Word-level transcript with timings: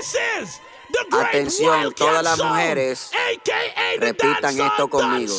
this 0.00 0.16
is. 0.38 0.60
Atención, 1.12 1.92
todas 1.94 2.22
las 2.22 2.38
mujeres, 2.38 3.10
repitan 3.98 4.58
esto 4.60 4.88
conmigo. 4.88 5.34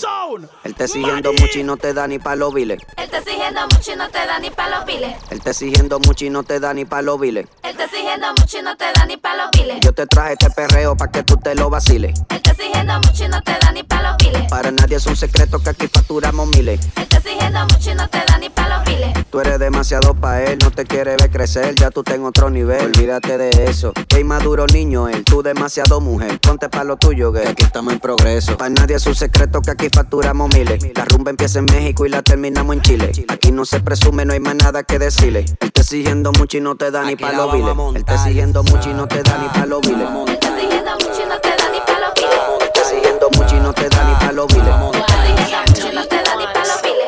Él 0.64 0.76
te 0.76 0.88
siguiendo 0.88 1.34
mucho 1.34 1.60
y 1.60 1.64
no 1.64 1.78
te 1.78 1.94
da 1.94 2.08
ni 2.08 2.20
pa' 2.20 2.36
los 2.36 2.54
viles. 2.54 2.82
Él 2.98 3.10
te 3.10 3.22
siguiendo 3.24 3.62
mucho 3.62 3.94
y 3.94 3.96
no 3.96 4.10
te 4.10 4.26
da 4.26 4.40
ni 4.40 4.50
pa' 4.50 4.70
los 4.70 4.86
viles. 4.86 5.16
Él 5.30 5.42
te 5.42 5.54
siguiendo 5.54 6.00
mucho 6.00 6.26
y 6.26 6.30
no 6.30 6.44
te 6.44 6.60
da 6.60 6.74
ni 6.74 6.86
pa' 6.86 7.02
los 7.02 7.20
viles. 7.20 7.48
Él 7.64 7.76
te 7.76 7.88
siguiendo 7.88 8.28
mucho 8.38 8.60
y 8.60 8.62
no 8.62 8.76
te 8.78 8.86
da 8.94 9.06
ni 9.06 9.18
pa' 9.18 9.36
los 9.36 9.52
viles. 9.52 9.80
Yo 9.82 9.94
te 9.94 10.08
traje 10.08 10.34
este 10.34 10.50
perreo 10.52 10.96
pa' 10.96 11.10
que 11.10 11.24
tú 11.24 11.38
te 11.38 11.56
lo 11.56 11.70
vaciles. 11.70 12.20
Él 12.30 12.42
te 12.42 12.56
siguiendo 12.56 12.94
mucho 13.00 13.26
y 13.26 13.28
no 13.30 13.42
te 13.42 13.52
da 13.52 13.72
ni 13.72 13.84
pa' 13.84 14.02
los 14.02 14.18
viles. 14.18 14.50
Para 14.50 14.72
nadie 14.72 14.98
es 14.98 15.06
un 15.06 15.16
secreto 15.16 15.60
que 15.60 15.70
aquí 15.70 15.88
facturamos 15.88 16.48
miles. 16.50 16.80
Él 16.96 17.08
te 17.08 17.22
siguiendo 17.22 17.60
mucho 17.66 17.92
y 17.92 17.96
no 17.96 18.10
te 18.10 18.18
da 18.28 18.38
ni 18.38 18.50
pa' 18.50 18.68
los 18.70 18.84
viles. 18.86 19.14
Tú 19.30 19.40
eres 19.40 19.60
demasiado 19.60 20.14
pa' 20.14 20.42
él, 20.42 20.60
no 20.60 20.72
te 20.72 20.86
quiere 20.86 21.16
ver 21.16 21.32
crecer, 21.32 21.76
ya 21.76 21.90
tú 21.90 22.04
tengo 22.04 22.28
otro 22.28 22.50
nivel. 22.50 22.86
Olvídate 22.88 23.38
de 23.38 23.50
eso. 23.66 23.94
Qué 24.08 24.24
maduro 24.24 24.66
niño 24.68 25.08
él, 25.08 25.24
tú 25.24 25.41
demasiado 25.42 26.00
mujer. 26.02 26.40
Ponte 26.40 26.70
pa' 26.70 26.84
lo 26.84 26.98
tuyo, 26.98 27.32
que 27.32 27.48
aquí 27.48 27.64
estamos 27.64 27.94
en 27.94 28.00
progreso. 28.00 28.58
Para 28.58 28.70
nadie 28.70 28.96
es 28.96 29.06
un 29.06 29.16
secreto 29.16 29.62
que 29.62 29.72
aquí 29.72 29.88
facturamos 29.94 30.54
miles. 30.54 30.80
La 30.96 31.06
rumba 31.06 31.32
empieza 31.32 31.60
en 31.60 31.66
México 31.66 32.06
y 32.06 32.10
la 32.10 32.22
terminamos 32.22 32.76
en 32.76 32.82
Chile. 32.82 33.12
Aquí 33.28 33.52
no 33.52 33.66
se 33.66 33.80
presume, 33.80 34.26
no 34.26 34.34
hay 34.34 34.40
más 34.40 34.56
nada 34.56 34.84
que 34.84 35.00
decirle. 35.00 35.46
Él 35.60 35.72
te 35.72 35.84
siguiendo 35.84 36.32
mucho 36.32 36.58
y 36.58 36.62
no 36.62 36.76
te 36.76 36.92
da 36.92 37.04
ni 37.04 37.16
pa' 37.16 37.32
los 37.34 37.54
viles. 37.54 37.76
Él 37.96 38.06
te 38.06 38.18
siguiendo 38.18 38.64
mucho 38.64 38.90
y 38.90 38.94
no 38.94 39.08
te 39.08 39.24
da 39.24 39.38
ni 39.38 39.50
pa' 39.50 39.66
los 39.66 39.82
viles. 39.82 40.08
Él 40.28 40.40
te 40.40 40.48
siguiendo 40.60 40.92
mucho 41.00 41.22
y 41.22 41.26
no 41.30 41.40
te 41.40 41.50
da 41.56 41.70
ni 41.72 41.80
pa' 41.80 42.00
los 42.00 42.14
viles. 42.14 42.36
Él 42.62 42.72
te 42.74 42.86
siguiendo 42.86 43.30
mucho 43.32 43.56
y 43.56 43.60
no 43.60 43.74
te 43.74 43.90
da 43.90 44.04
ni 44.04 44.26
pa' 44.26 44.32
los 44.32 44.48
viles. 44.48 44.68
Pa'. 44.68 44.92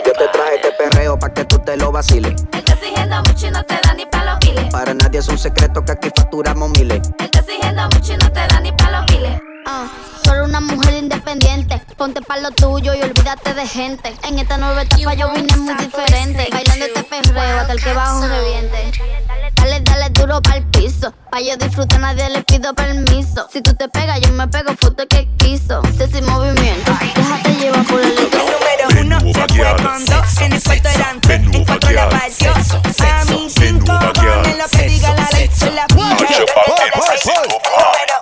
Yo 0.06 0.12
te 0.14 0.28
traje 0.28 0.56
este 0.56 0.72
perreo 0.78 1.18
pa' 1.18 1.34
que 1.34 1.46
tú 1.46 1.60
te 1.60 1.78
lo 1.78 1.92
vaciles. 1.92 2.34
Él 2.52 2.64
te 2.64 2.76
siguiendo 2.78 3.22
mucho 3.28 3.48
y 3.48 3.52
no 3.52 3.64
te 3.64 3.76
da 3.84 3.94
ni 3.94 4.06
pa' 4.06 4.13
nadie 4.96 5.20
es 5.20 5.28
un 5.28 5.38
secreto 5.38 5.84
que 5.84 5.94
aquí 5.94 6.10
facturamos 6.16 6.70
miles. 6.72 7.02
Él 7.20 7.30
te 7.30 7.44
siguiendo 7.44 7.84
mucho 7.94 8.14
y 8.14 8.18
no 8.18 8.32
te 8.32 8.40
da 8.48 8.60
ni 8.62 8.72
pa' 8.72 8.92
los 8.92 9.06
viles. 9.08 9.40
Ah, 9.66 9.88
solo 10.24 10.46
una 10.46 10.60
mujer 10.60 10.96
independiente. 10.96 11.82
Ponte 11.98 12.22
pa' 12.22 12.38
lo 12.38 12.52
tuyo 12.52 12.94
y 12.94 13.02
olvídate 13.02 13.54
de 13.54 13.68
gente. 13.68 14.14
En 14.24 14.40
esta 14.40 14.58
nueva 14.58 14.82
etapa 14.82 15.14
yo 15.14 15.32
vine 15.34 15.56
muy 15.58 15.76
diferente. 15.76 16.48
Bailando 16.52 16.86
este 16.86 17.04
perreo 17.04 17.60
hasta 17.60 17.74
el 17.74 17.84
que 17.84 17.94
bajo 17.94 18.28
reviente. 18.28 18.92
Dale, 19.56 19.80
dale 19.82 20.10
duro 20.10 20.42
pa'l 20.42 20.64
piso. 20.68 21.14
Pa' 21.32 21.40
yo 21.42 21.56
disfrutar, 21.58 22.00
nadie 22.00 22.30
le 22.30 22.44
pido 22.44 22.74
permiso. 22.74 23.48
Si 23.52 23.62
tú 23.62 23.74
te 23.74 23.88
pegas, 23.88 24.20
yo 24.22 24.32
me 24.34 24.48
pego, 24.48 24.74
foto 24.80 25.08
que 25.08 25.28
quiso. 25.38 25.82
Sé 25.98 26.08
sin 26.08 26.26
movimiento, 26.26 26.92
déjate 27.16 27.56
llevar 27.56 27.86
por 27.86 28.02
el 28.02 28.12
El 28.12 28.63
en 29.44 30.54
el 30.54 30.64
cuarto 30.64 30.90
delante, 30.90 31.34
en 31.36 31.66
cuatro 31.66 31.92
la 31.92 32.10
partió. 32.10 32.52
A 32.52 33.26
mí 33.26 33.48
cinco 33.50 33.94
cojones 34.00 34.58
lo 34.58 34.68
que 34.70 34.88
diga 34.88 35.14
la 35.14 35.30
ley, 35.32 35.50
soy 35.58 35.72
la 35.72 35.86
número 35.88 36.46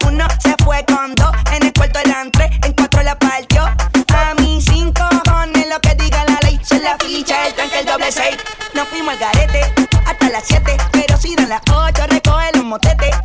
uno 0.08 0.28
se 0.42 0.56
fue 0.64 0.84
con 0.86 1.14
dos 1.16 1.32
en 1.54 1.64
el 1.64 1.74
cuarto 1.74 2.00
delante, 2.00 2.50
en 2.64 2.74
cuatro 2.74 3.04
la 3.04 3.18
partió. 3.20 3.64
A 3.64 4.34
mí 4.40 4.62
cinco 4.62 5.04
cojones 5.26 5.68
lo 5.68 5.80
que 5.80 5.96
diga 5.96 6.26
la 6.26 6.40
ley, 6.42 6.60
soy 6.64 6.80
la 6.80 6.98
ficha, 6.98 7.48
el 7.48 7.54
tranque, 7.54 7.80
el 7.80 7.86
doble 7.86 8.12
seis. 8.12 8.38
Nos 8.74 8.88
fuimos 8.88 9.14
al 9.14 9.20
garete 9.20 9.74
hasta 10.06 10.30
las 10.30 10.44
siete, 10.46 10.76
pero 10.92 11.18
si 11.18 11.36
dan 11.36 11.50
las 11.50 11.62
ocho 11.70 12.08
recoge 12.08 12.52
los 12.56 12.66
motetes. 12.66 13.16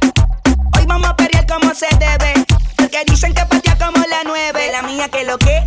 Hoy 0.76 0.84
vamos 0.86 1.08
a 1.08 1.16
pelear 1.16 1.46
como 1.46 1.74
se 1.74 1.86
debe. 1.98 2.44
Porque 2.76 3.04
dicen 3.06 3.32
que 3.32 3.44
patea 3.46 3.76
como 3.78 3.98
la 3.98 4.22
nueve. 4.24 4.70
La 4.70 4.82
mía 4.82 5.08
que 5.08 5.24
lo 5.24 5.38
que, 5.38 5.62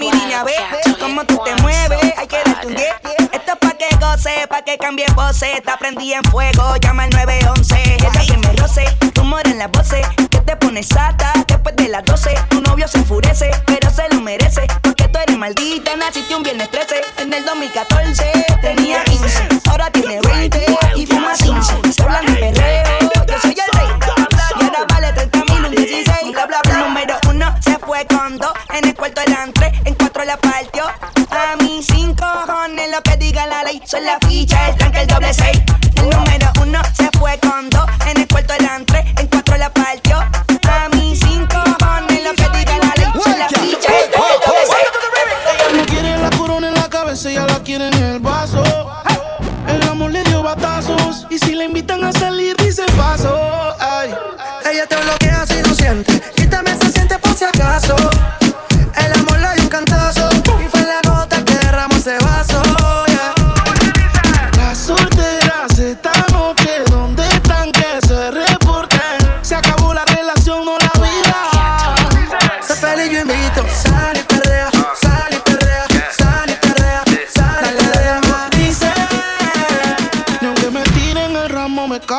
mami 0.00 0.18
dime 0.18 0.34
a 0.34 0.44
ver 0.44 0.54
cómo 0.98 1.24
tú 1.24 1.40
te 1.44 1.54
mueves. 1.56 2.12
Hay 2.16 2.26
que 2.26 2.36
darte 2.44 2.66
un 2.66 2.74
10. 2.74 2.88
Esto 3.32 3.52
es 3.52 3.58
pa' 3.58 3.76
que 3.76 3.96
goce, 3.96 4.46
pa' 4.48 4.62
que 4.62 4.78
cambie 4.78 5.06
voces. 5.14 5.62
Te 5.62 5.72
prendí 5.78 6.12
en 6.12 6.24
fuego, 6.24 6.76
llama 6.76 7.04
al 7.04 7.10
911. 7.10 7.96
Esa 7.96 8.20
que 8.26 8.38
me 8.38 8.52
roce, 8.56 8.84
humor 9.20 9.42
en 9.46 9.58
la 9.58 9.68
voces. 9.68 10.06
Que 10.30 10.38
te 10.38 10.56
pones 10.56 10.88
sata 10.88 11.32
después 11.46 11.76
de 11.76 11.88
las 11.88 12.04
12. 12.04 12.34
Tu 12.48 12.60
novio 12.62 12.88
se 12.88 12.98
enfurece, 12.98 13.50
pero 13.66 13.90
se 13.90 14.08
lo 14.08 14.20
merece. 14.20 14.66
Porque 14.82 15.08
tú 15.08 15.18
eres 15.18 15.36
maldita, 15.36 15.96
naciste 15.96 16.34
un 16.34 16.42
viernes 16.42 16.70
13. 16.70 17.00
En 17.18 17.32
el 17.32 17.44
2014 17.44 18.32
diga 33.90 34.00
la 34.04 34.20
ficha, 34.28 34.68
el 34.68 34.76
tranque, 34.76 35.00
el 35.00 35.06
doble 35.06 35.34
seis. 35.34 35.79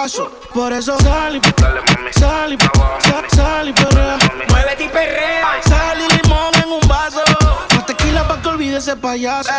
Caso. 0.01 0.31
Por 0.53 0.73
eso 0.73 0.97
sal 0.99 1.35
y 1.35 1.41
sal 2.19 2.53
y 2.53 2.57
sal, 2.57 3.25
sal 3.35 3.69
y 3.69 3.73
perrea. 3.73 4.17
Muévete 4.49 4.85
y 4.85 4.89
perrea. 4.89 5.61
Sal 5.61 5.97
y 5.99 6.07
limón 6.15 6.53
en 6.55 6.71
un 6.71 6.87
vaso. 6.87 7.21
Más 7.75 7.85
tequila 7.85 8.27
pa' 8.27 8.41
que 8.41 8.49
olvide 8.49 8.77
ese 8.77 8.95
payaso. 8.95 9.51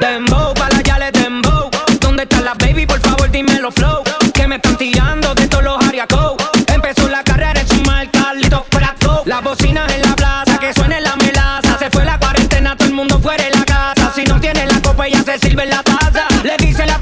Dembow, 0.00 0.52
pa' 0.54 0.68
la 0.68 0.82
yale 0.82 1.10
dembow. 1.12 1.70
¿Dónde 2.00 2.24
está 2.24 2.40
la 2.42 2.54
baby? 2.54 2.86
Por 2.86 3.00
favor, 3.00 3.30
dímelo 3.30 3.70
flow. 3.72 4.02
Que 4.34 4.46
me 4.46 4.56
están 4.56 4.76
tirando 4.76 5.34
de 5.34 5.48
todos 5.48 5.64
los 5.64 5.86
ariacos. 5.86 6.34
Empezó 6.66 7.08
la 7.08 7.22
carrera 7.22 7.58
en 7.58 7.68
su 7.68 7.80
mal 7.82 8.10
Carlito 8.10 8.64
Prato. 8.68 9.22
Las 9.24 9.42
bocinas 9.42 9.90
en 9.94 10.02
la 10.02 10.14
plaza, 10.14 10.58
que 10.58 10.74
suene 10.74 11.00
la 11.00 11.16
melaza. 11.16 11.78
Se 11.78 11.90
fue 11.90 12.04
la 12.04 12.18
cuarentena, 12.18 12.76
todo 12.76 12.88
el 12.88 12.94
mundo 12.94 13.18
fuera 13.18 13.42
de 13.44 13.50
la 13.50 13.64
casa. 13.64 14.12
Si 14.14 14.24
no 14.24 14.38
tiene 14.40 14.66
la 14.66 14.78
copa, 14.82 15.06
ella 15.06 15.22
se 15.22 15.38
sirve 15.38 15.62
en 15.62 15.70
la 15.70 15.82
taza. 15.82 16.26
Le 16.42 16.56
dice 16.58 16.84
la 16.86 16.98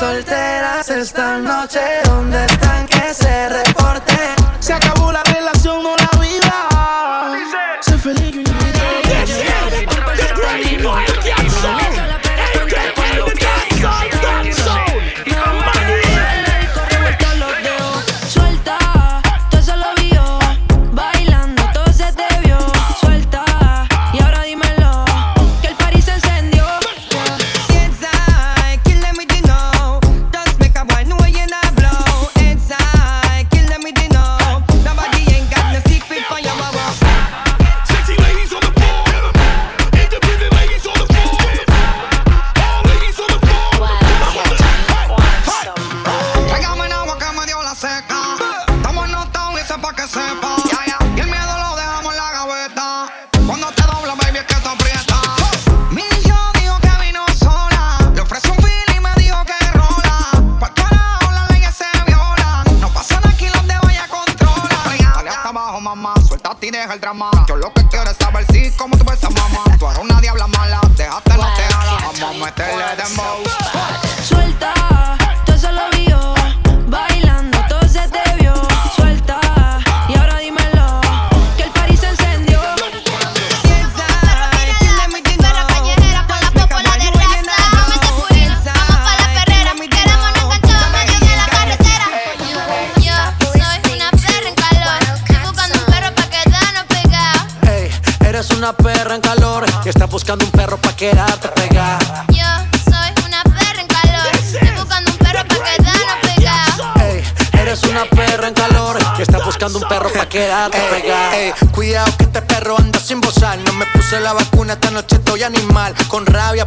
solteras 0.00 0.88
esta 0.88 1.36
noche, 1.36 1.78
¿dónde 2.04 2.42
están 2.46 2.86
que 2.86 3.12
se 3.12 3.48
reporten? 3.50 4.34
Se 4.58 4.72
acabó 4.72 5.12
la 5.12 5.22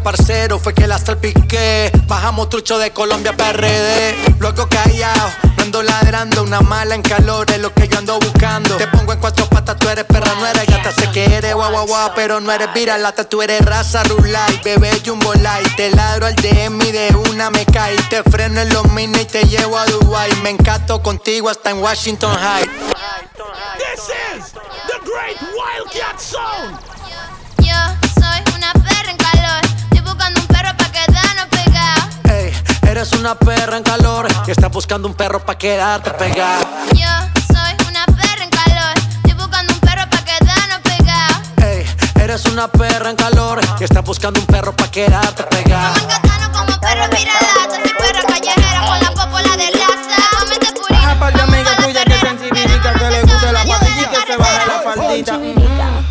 parcero, 0.04 0.60
fue 0.60 0.74
que 0.74 0.86
la 0.86 1.00
salpiqué. 1.00 1.92
Bajamos 2.08 2.50
trucho 2.50 2.78
de 2.78 2.92
Colombia 2.92 3.36
PRD. 3.36 4.36
Luego 4.40 4.68
callado, 4.68 5.30
ando 5.58 5.82
ladrando. 5.82 6.44
Una 6.44 6.62
mala 6.62 6.96
en 6.96 7.02
calor 7.02 7.50
es 7.50 7.60
lo 7.60 7.74
que 7.74 7.88
yo 7.88 7.98
ando 7.98 8.20
buscando. 8.20 8.76
Te 8.76 8.88
pongo 8.88 9.14
en 9.14 9.20
cuatro 9.20 9.48
patas, 9.48 9.78
tú 9.78 9.88
eres 9.90 10.04
perra, 10.04 10.34
no 10.36 10.46
eres 10.46 10.68
gata. 10.68 10.92
Sé 10.92 11.10
que 11.12 11.26
eres 11.36 11.56
guau 11.56 11.88
guau 11.88 12.12
pero 12.16 12.40
no 12.40 12.52
eres 12.52 12.72
viralata. 12.74 13.24
Tú 13.24 13.42
eres 13.42 13.64
raza 13.66 14.04
rulay, 14.04 14.62
bebé 14.64 14.92
jumbo 15.04 15.34
light. 15.36 15.76
Te 15.76 15.90
ladro 15.92 16.28
al 16.28 16.36
DM 16.36 16.82
y 16.82 16.92
de 16.92 17.16
una 17.30 17.50
me 17.50 17.66
cae. 17.66 17.96
Te 18.10 18.22
freno 18.24 18.62
en 18.62 18.70
los 18.70 18.92
mini 18.92 19.22
y 19.22 19.26
te 19.26 19.44
llevo 19.46 19.78
a 19.78 19.86
Dubai. 19.86 20.32
Me 20.44 20.50
encanto 20.50 21.02
contigo 21.02 21.50
hasta 21.50 21.72
en 21.72 21.78
Washington 21.80 22.36
High. 22.36 22.68
This 23.78 24.10
is 24.36 24.52
the 24.52 25.00
Great 25.06 25.40
Wildcat 25.54 26.20
Sound. 26.20 26.94
Una 33.24 33.36
perra 33.36 33.78
en 33.78 33.84
calor 33.84 34.28
y 34.46 34.52
estás 34.52 34.70
buscando 34.70 35.08
un 35.08 35.14
perro 35.14 35.40
pa' 35.40 35.58
quedarte 35.58 36.12
pegada. 36.12 36.60
Yo 36.92 37.08
soy 37.48 37.88
una 37.88 38.06
perra 38.06 38.44
en 38.44 38.50
calor. 38.50 38.94
Estoy 38.98 39.34
buscando 39.36 39.74
un 39.74 39.80
perro 39.80 40.10
pa' 40.10 40.26
quedarnos 40.26 40.80
pegados. 40.84 41.38
Ey, 41.64 41.86
eres 42.22 42.44
una 42.48 42.68
perra 42.68 43.10
en 43.12 43.16
calor 43.16 43.62
y 43.80 43.84
estás 43.86 44.04
buscando 44.04 44.42
un 44.42 44.46
perro 44.46 44.76
pa' 44.76 44.92
quedarte. 44.92 45.46
Vamos 45.70 46.04
encantarnos 46.04 46.50
como 46.50 46.80
perros 46.82 47.10
viralatas. 47.12 47.63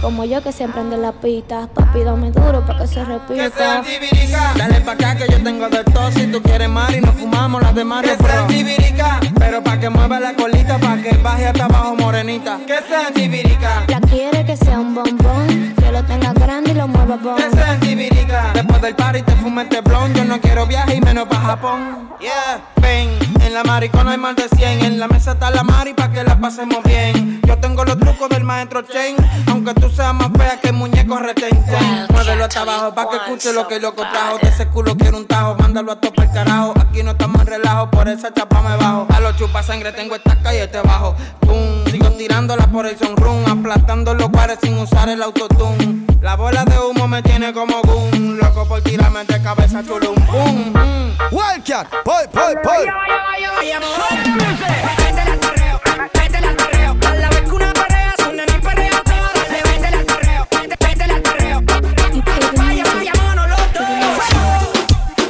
Como 0.02 0.24
yo 0.24 0.42
que 0.42 0.52
siempre 0.52 0.80
ando 0.80 0.96
en 0.96 1.02
la 1.02 1.12
pista. 1.12 1.68
Papi, 1.72 2.02
dame 2.02 2.30
duro 2.32 2.66
pa' 2.66 2.76
que 2.76 2.86
se 2.86 2.94
Que 2.96 3.04
repita. 3.04 3.82
chivirica. 3.84 4.52
Dale 4.56 4.80
pa' 4.80 4.92
acá 4.92 5.16
que 5.16 5.26
yo 5.30 5.42
tengo 5.42 5.68
de 5.68 5.84
todo. 5.84 6.10
Si 6.10 6.26
tú 6.26 6.42
quieres 6.42 6.68
mar 6.68 6.92
y 6.94 7.00
nos 7.00 7.14
fumamos 7.14 7.62
las 7.62 7.74
de 7.74 7.84
Mario 7.84 8.16
Que 8.18 8.24
sean 8.26 8.48
chivirica. 8.48 9.20
Pero 9.38 9.62
pa' 9.62 9.78
que 9.78 9.88
mueva 9.88 10.18
la 10.20 10.34
colita, 10.34 10.76
pa' 10.78 10.96
que 10.96 11.16
baje 11.18 11.46
hasta 11.46 11.64
abajo 11.64 11.94
morenita. 11.94 12.58
Que 12.66 12.78
sean 12.88 13.14
chivirica. 13.14 13.84
La 13.88 14.00
quiere 14.00 14.44
que 14.44 14.56
sea 14.56 14.80
un 14.80 14.94
bombón. 14.94 15.74
Que 15.78 15.92
lo 15.92 16.02
tenga 16.04 16.32
grande 16.32 16.72
y 16.72 16.74
lo 16.74 16.88
mueva 16.88 17.16
bon. 17.16 17.36
Que 17.36 17.50
sean 17.50 17.80
chivirica. 17.80 18.50
Después 18.54 18.82
del 18.82 18.96
party 18.96 19.22
te 19.22 19.32
fumes 19.36 19.64
este 19.64 19.80
blon. 19.82 20.12
Yo 20.14 20.24
no 20.24 20.40
quiero 20.40 20.66
viaje 20.66 20.96
y 20.96 21.00
menos 21.00 21.28
pa' 21.28 21.36
Japón. 21.36 22.10
Yeah, 22.20 22.60
ven. 22.80 23.21
En 23.52 23.56
la 23.56 23.64
maricona 23.64 24.12
hay 24.12 24.16
más 24.16 24.34
de 24.34 24.48
100. 24.48 24.82
En 24.82 24.98
la 24.98 25.08
mesa 25.08 25.32
está 25.32 25.50
la 25.50 25.62
mari 25.62 25.92
pa' 25.92 26.10
que 26.10 26.24
la 26.24 26.40
pasemos 26.40 26.82
bien. 26.84 27.38
Yo 27.46 27.58
tengo 27.58 27.84
los 27.84 27.98
trucos 27.98 28.30
del 28.30 28.44
maestro 28.44 28.80
Chen. 28.80 29.14
Aunque 29.48 29.74
tú 29.74 29.90
seas 29.90 30.14
más 30.14 30.30
fea 30.34 30.58
que 30.58 30.68
el 30.68 30.72
muñeco 30.72 31.18
retenten. 31.18 32.06
Muévelo 32.08 32.46
hasta 32.46 32.62
abajo 32.62 32.94
pa' 32.94 33.10
que 33.10 33.16
escuche 33.16 33.52
lo 33.52 33.68
que 33.68 33.78
loco 33.78 34.04
trajo. 34.10 34.38
De 34.38 34.48
ese 34.48 34.68
culo 34.68 34.96
quiero 34.96 35.18
un 35.18 35.26
tajo. 35.26 35.54
Mándalo 35.56 35.92
a 35.92 36.00
tope 36.00 36.22
el 36.22 36.30
carajo. 36.30 36.72
Aquí 36.80 37.02
no 37.02 37.10
estamos 37.10 37.42
en 37.42 37.46
relajo. 37.46 37.90
Por 37.90 38.08
esa 38.08 38.32
chapa 38.32 38.62
me 38.62 38.74
bajo. 38.74 39.06
A 39.10 39.20
los 39.20 39.36
chupas 39.36 39.66
sangre 39.66 39.92
tengo 39.92 40.14
esta 40.14 40.34
calle 40.40 40.66
te 40.68 40.80
bajo. 40.80 41.14
Pum. 41.40 41.84
Sigo 41.90 42.08
tirándola 42.12 42.68
por 42.68 42.86
el 42.86 42.96
sonrun. 42.96 43.44
Aplastando 43.46 44.14
los 44.14 44.30
bares 44.30 44.60
sin 44.62 44.78
usar 44.78 45.10
el 45.10 45.22
autotune. 45.22 46.01
La 46.22 46.36
bola 46.36 46.64
de 46.64 46.78
humo 46.78 47.08
me 47.08 47.20
tiene 47.20 47.52
como 47.52 47.82
boom. 47.82 48.38
Loco 48.38 48.64
por 48.64 48.80
tirarme 48.80 49.24
de 49.24 49.42
cabeza 49.42 49.82
chulum. 49.82 50.14
Boom. 50.26 50.72
boom. 50.72 51.16
Wildcat, 51.32 51.88
boy, 52.04 52.24
boy, 52.32 52.54
boy. 52.62 52.86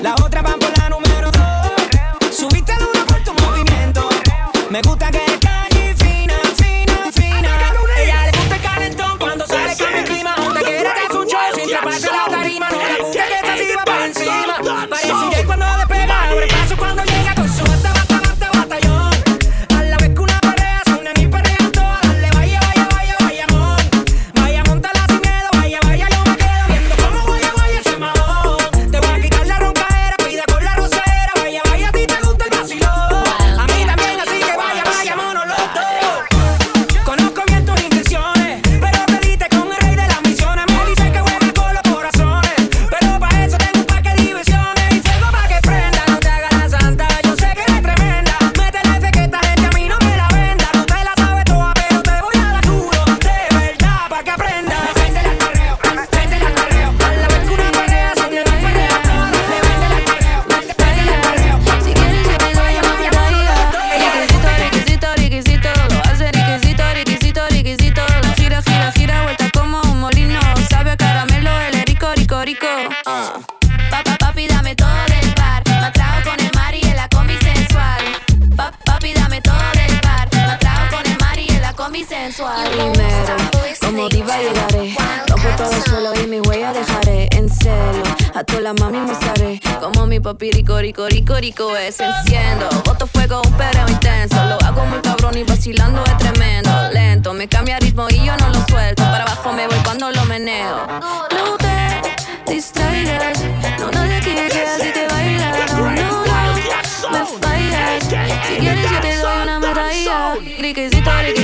La 0.02 0.14
otra 0.16 0.42
van 0.42 0.58
por 0.58 0.78
la 0.78 0.82
Clique, 110.62 110.90
clique, 110.90 111.36
si 111.36 111.41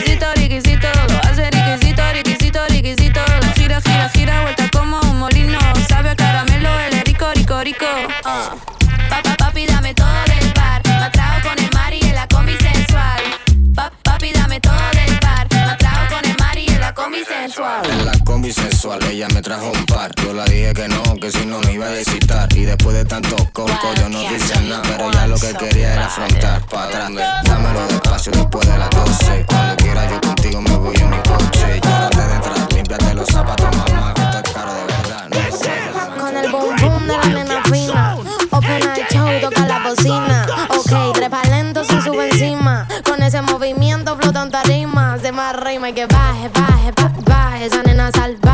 sensual, 18.78 19.02
ella 19.11 19.26
me 19.35 19.42
trajo 19.42 19.73
un 19.73 19.85
par. 19.87 20.12
Yo 20.23 20.32
la 20.32 20.44
dije 20.44 20.73
que 20.73 20.87
no, 20.88 21.02
que 21.20 21.32
si 21.32 21.44
no 21.47 21.58
me 21.61 21.73
iba 21.73 21.87
a 21.87 21.99
excitar. 21.99 22.49
Y 22.54 22.64
después 22.64 22.94
de 22.94 23.04
tanto 23.04 23.37
coco, 23.52 23.70
yo 23.97 24.08
no 24.08 24.20
dije 24.20 24.61
nada. 24.68 24.82
Pero 24.82 25.11
ya 25.11 25.26
lo 25.26 25.37
que 25.37 25.52
quería 25.54 25.94
era 25.94 26.06
afrontar. 26.06 26.64
Pa' 26.66 26.85
atrás, 26.85 27.11
dámelo 27.44 27.87
despacio 27.88 28.30
después 28.32 28.68
de 28.68 28.78
las 28.78 28.90
12. 28.90 29.47
Cuando 29.49 29.76
quiera 29.76 30.08
yo 30.08 30.20
contigo 30.20 30.61
me 30.62 30.76
voy 30.76 30.97
en 30.97 31.11
mi 31.11 31.16
coche. 31.16 31.80
Llórate 31.82 32.23
detrás, 32.23 32.73
límpiate 32.73 33.14
los 33.14 33.26
zapatos, 33.26 33.68
mamá, 33.76 34.14
que 34.14 34.23
esto 34.23 34.38
es 34.44 34.52
caro 34.54 34.73
de 34.75 34.85
verdad. 34.87 35.28
No. 35.28 36.20
Con 36.23 36.37
el 36.37 36.50
boom 36.52 36.76
boom 36.80 37.06
de 37.08 37.16
la 37.16 37.26
nena 37.26 37.62
fina. 37.64 38.16
Open 38.50 38.82
el 38.82 39.06
show, 39.11 39.40
toca 39.40 39.66
la 39.66 39.78
bocina. 39.80 40.47
Ok, 40.70 41.14
trepa 41.14 41.42
lento 41.50 41.82
sin 41.85 42.00
sube 42.02 42.28
encima. 42.30 42.87
Con 43.04 43.23
ese 43.25 43.42
movimiento 43.42 44.16
flotan 44.16 44.50
tarima. 44.52 45.18
Se 45.20 45.32
más 45.32 45.56
rima 45.64 45.88
y 45.88 45.94
que 45.94 46.06
baje, 46.06 46.49
baje, 46.54 46.92
ba- 46.97 47.12
baje. 47.25 47.66
Esa 47.66 47.82
nena 47.82 48.11
salvaje, 48.12 48.47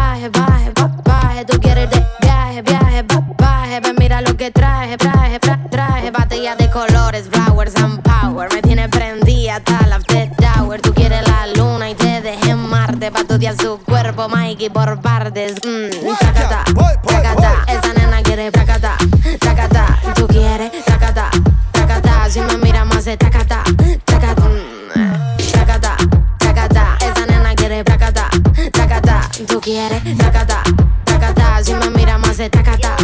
que 4.44 4.50
traje, 4.50 4.98
traje, 4.98 5.40
tra- 5.40 5.70
traje. 5.70 6.10
Batalla 6.10 6.54
de 6.54 6.68
colores, 6.68 7.30
flowers 7.30 7.74
and 7.76 8.02
power. 8.02 8.52
Me 8.52 8.60
tiene 8.60 8.90
prendida 8.90 9.62
la 9.88 9.96
after 9.96 10.30
tower. 10.36 10.82
Tú 10.82 10.92
quieres 10.92 11.26
la 11.26 11.46
luna 11.56 11.88
y 11.88 11.94
te 11.94 12.20
dejé 12.20 12.50
en 12.50 12.58
Marte. 12.68 13.10
Pa' 13.10 13.20
estudiar 13.20 13.56
su 13.56 13.78
cuerpo, 13.78 14.28
Mikey, 14.28 14.68
por 14.68 15.00
partes. 15.00 15.54
Mmm, 15.64 16.14
tacata, 16.20 16.62
tacata. 17.06 17.64
Esa 17.68 17.92
nena 17.94 18.22
quiere 18.22 18.50
tacata, 18.50 18.96
tacata. 19.40 19.98
Tú 20.14 20.26
quieres 20.26 20.70
tacata, 20.84 21.30
tacata. 21.72 22.28
Si 22.28 22.40
me 22.40 22.58
mira 22.58 22.84
más 22.84 23.06
de 23.06 23.16
tacata, 23.16 23.62
tacata. 24.04 24.42
mm, 24.42 25.52
Tacata, 25.52 25.96
tacata. 26.38 26.96
Esa 27.00 27.24
nena 27.26 27.54
quiere 27.54 27.82
tacata, 27.82 28.28
tacata. 28.72 29.20
Tú 29.48 29.58
quieres 29.60 30.02
tacata, 30.18 30.62
tacata. 31.04 31.64
Si 31.64 31.72
me 31.72 31.88
mira 31.90 32.18
más 32.18 32.36
de 32.36 32.50
tacata. 32.50 32.94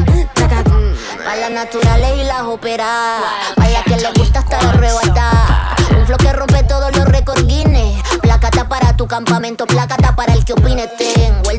Las 1.51 1.65
naturales 1.65 2.13
y 2.17 2.25
las 2.25 2.43
operadas. 2.43 3.23
A 3.57 3.69
las 3.69 3.83
que 3.83 3.97
les 3.97 4.13
gusta 4.15 4.39
estar 4.39 4.65
arrebatada. 4.65 5.75
Un 5.99 6.07
flow 6.07 6.19
que 6.19 6.33
rompe 6.33 6.63
todos 6.63 6.95
los 6.97 7.05
récords 7.07 7.45
Guinness. 7.45 8.01
Placata 8.21 8.69
para 8.69 8.97
tu 8.97 9.09
campamento, 9.09 9.67
placata 9.67 10.15
para 10.15 10.35
el 10.35 10.45
que 10.45 10.53
opine. 10.53 10.87
Tengo 10.87 11.50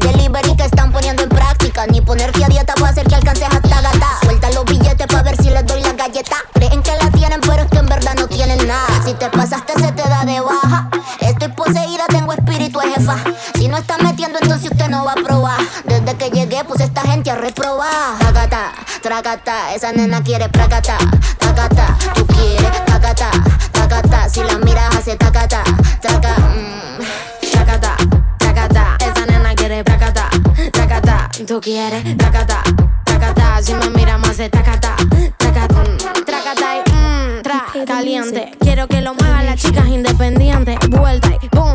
Esa 19.21 19.91
nena 19.91 20.23
quiere 20.23 20.49
pracata. 20.49 20.97
Tacata, 21.37 21.95
tú 22.15 22.25
quieres 22.25 22.85
tacata, 22.85 23.29
tacata. 23.71 24.27
Si 24.27 24.43
la 24.43 24.57
miras, 24.57 24.95
hace 24.95 25.15
tacata, 25.15 25.61
taca, 26.01 26.35
mm. 26.39 27.51
Tacata, 27.51 27.95
tacata. 28.39 28.97
Esa 28.99 29.25
nena 29.27 29.53
quiere 29.53 29.83
tacata, 29.83 30.27
tacata. 30.73 31.29
Tú 31.45 31.61
quieres 31.61 32.17
tacata, 32.17 32.63
tacata. 33.05 33.61
Si 33.61 33.75
me 33.75 33.91
mira 33.91 34.17
más 34.17 34.37
de 34.37 34.49
tacata, 34.49 34.95
tacata. 35.37 35.75
mm, 35.83 36.25
Tracata 36.25 36.77
y 36.77 36.91
mmm, 36.91 37.41
tra, 37.43 37.65
caliente. 37.85 38.51
Quiero 38.59 38.87
que 38.87 39.01
lo 39.01 39.13
muevan 39.13 39.45
las 39.45 39.57
chicas 39.57 39.85
independientes. 39.87 40.79
Vuelta 40.89 41.29
y 41.39 41.47
boom, 41.55 41.70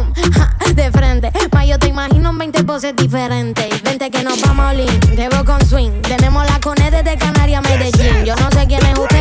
20 2.47 2.63
poses 2.63 2.95
diferentes. 2.95 3.83
Vente 3.83 4.09
que 4.09 4.23
nos 4.23 4.41
vamos 4.41 4.67
a 4.67 4.69
Olin, 4.69 5.01
llego 5.17 5.45
con 5.45 5.61
swing. 5.67 6.01
Tenemos 6.03 6.47
la 6.47 6.61
cone 6.61 6.93
desde 6.93 7.17
Canarias 7.19 7.65
a 7.65 7.69
Medellín. 7.69 8.25
Yo 8.25 8.37
no 8.37 8.49
sé 8.53 8.69
quién 8.69 8.87
es 8.87 8.97
usted, 8.97 9.16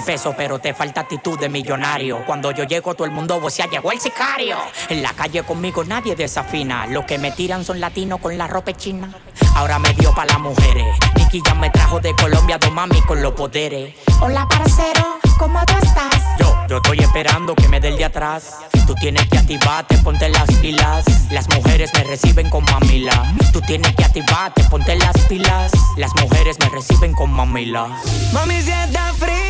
de 0.00 0.06
pesos, 0.06 0.34
pero 0.36 0.58
te 0.58 0.74
falta 0.74 1.02
actitud 1.02 1.38
de 1.38 1.48
millonario. 1.48 2.24
Cuando 2.26 2.50
yo 2.52 2.64
llego, 2.64 2.94
todo 2.94 3.04
el 3.06 3.10
mundo 3.10 3.40
vocea, 3.40 3.66
llegó 3.66 3.92
el 3.92 4.00
sicario. 4.00 4.56
En 4.88 5.02
la 5.02 5.12
calle 5.12 5.42
conmigo 5.42 5.84
nadie 5.84 6.14
desafina. 6.14 6.86
Los 6.86 7.04
que 7.04 7.18
me 7.18 7.30
tiran 7.32 7.64
son 7.64 7.80
latinos 7.80 8.20
con 8.20 8.36
la 8.36 8.46
ropa 8.46 8.72
china. 8.72 9.12
Ahora 9.54 9.78
me 9.78 9.92
dio 9.94 10.14
pa' 10.14 10.26
las 10.26 10.38
mujeres. 10.38 10.86
Nicky 11.16 11.42
ya 11.44 11.54
me 11.54 11.70
trajo 11.70 12.00
de 12.00 12.14
Colombia 12.14 12.58
dos 12.58 12.72
mami 12.72 13.00
con 13.02 13.22
los 13.22 13.32
poderes. 13.32 13.94
Hola, 14.20 14.46
parcero, 14.48 15.18
¿cómo 15.38 15.64
tú 15.66 15.74
estás? 15.82 16.22
Yo, 16.38 16.56
yo 16.68 16.76
estoy 16.76 16.98
esperando 16.98 17.54
que 17.54 17.68
me 17.68 17.80
dé 17.80 17.88
el 17.88 17.96
de 17.96 18.04
atrás. 18.04 18.58
Tú 18.86 18.94
tienes 18.94 19.28
que 19.28 19.38
activarte, 19.38 19.98
ponte 19.98 20.28
las 20.28 20.50
pilas. 20.56 21.04
Las 21.30 21.48
mujeres 21.54 21.90
me 21.94 22.04
reciben 22.04 22.50
con 22.50 22.64
mamila. 22.64 23.34
Tú 23.52 23.60
tienes 23.60 23.94
que 23.94 24.04
activarte, 24.04 24.64
ponte 24.64 24.96
las 24.96 25.16
pilas. 25.28 25.72
Las 25.96 26.10
mujeres 26.20 26.58
me 26.58 26.68
reciben 26.68 27.12
con 27.12 27.30
mamila. 27.30 27.88
Mami, 28.32 28.60
si 28.62 28.70
está 28.70 29.12
fría, 29.14 29.49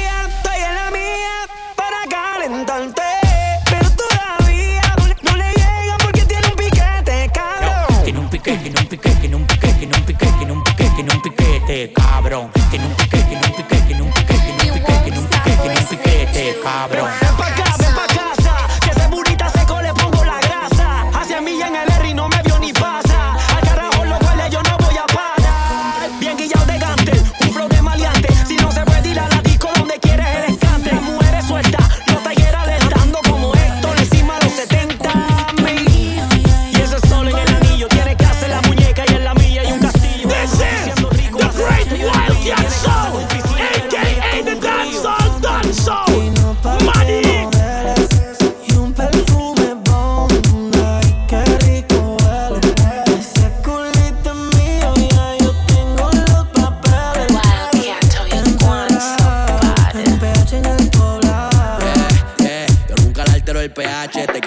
para 2.51 2.65
calentarte. 2.65 3.03
Pero 3.71 3.91
todavía 3.91 4.83
no, 4.99 5.31
no 5.31 5.37
le 5.37 5.49
llega 5.53 5.97
porque 6.03 6.23
tiene 6.23 6.47
un 6.49 6.57
piquete, 6.57 7.31
cabrón. 7.33 8.05
Tiene 8.05 8.19
un 8.19 8.29
pique, 8.29 8.57
tiene 8.57 8.81
un 8.81 8.87
pique, 8.87 9.11
tiene 9.11 9.37
un 9.37 9.47
pique, 9.47 9.73
tiene 9.75 9.97
un 9.97 10.05
pique, 10.05 10.27
tiene 10.27 10.53
un 10.53 10.63
pique, 10.65 10.91
tiene 10.97 11.15
un 11.15 11.23
piquete, 11.23 11.93
cabrón. 11.93 12.51
Tiene 12.71 12.87
un 12.87 12.95
pique, 12.95 13.19
tiene 13.23 13.47
un 13.47 13.53
pique, 13.55 13.77
tiene 13.87 14.03
un 14.03 14.13
pique, 14.13 14.35
tiene 14.35 14.73
un 14.73 14.79
pique, 14.79 14.95
tiene 15.05 15.19
un 15.19 15.27
pique, 15.27 15.57
tiene 15.63 15.79
un 15.79 15.87
piquete, 15.87 16.61
cabrón. 16.63 17.70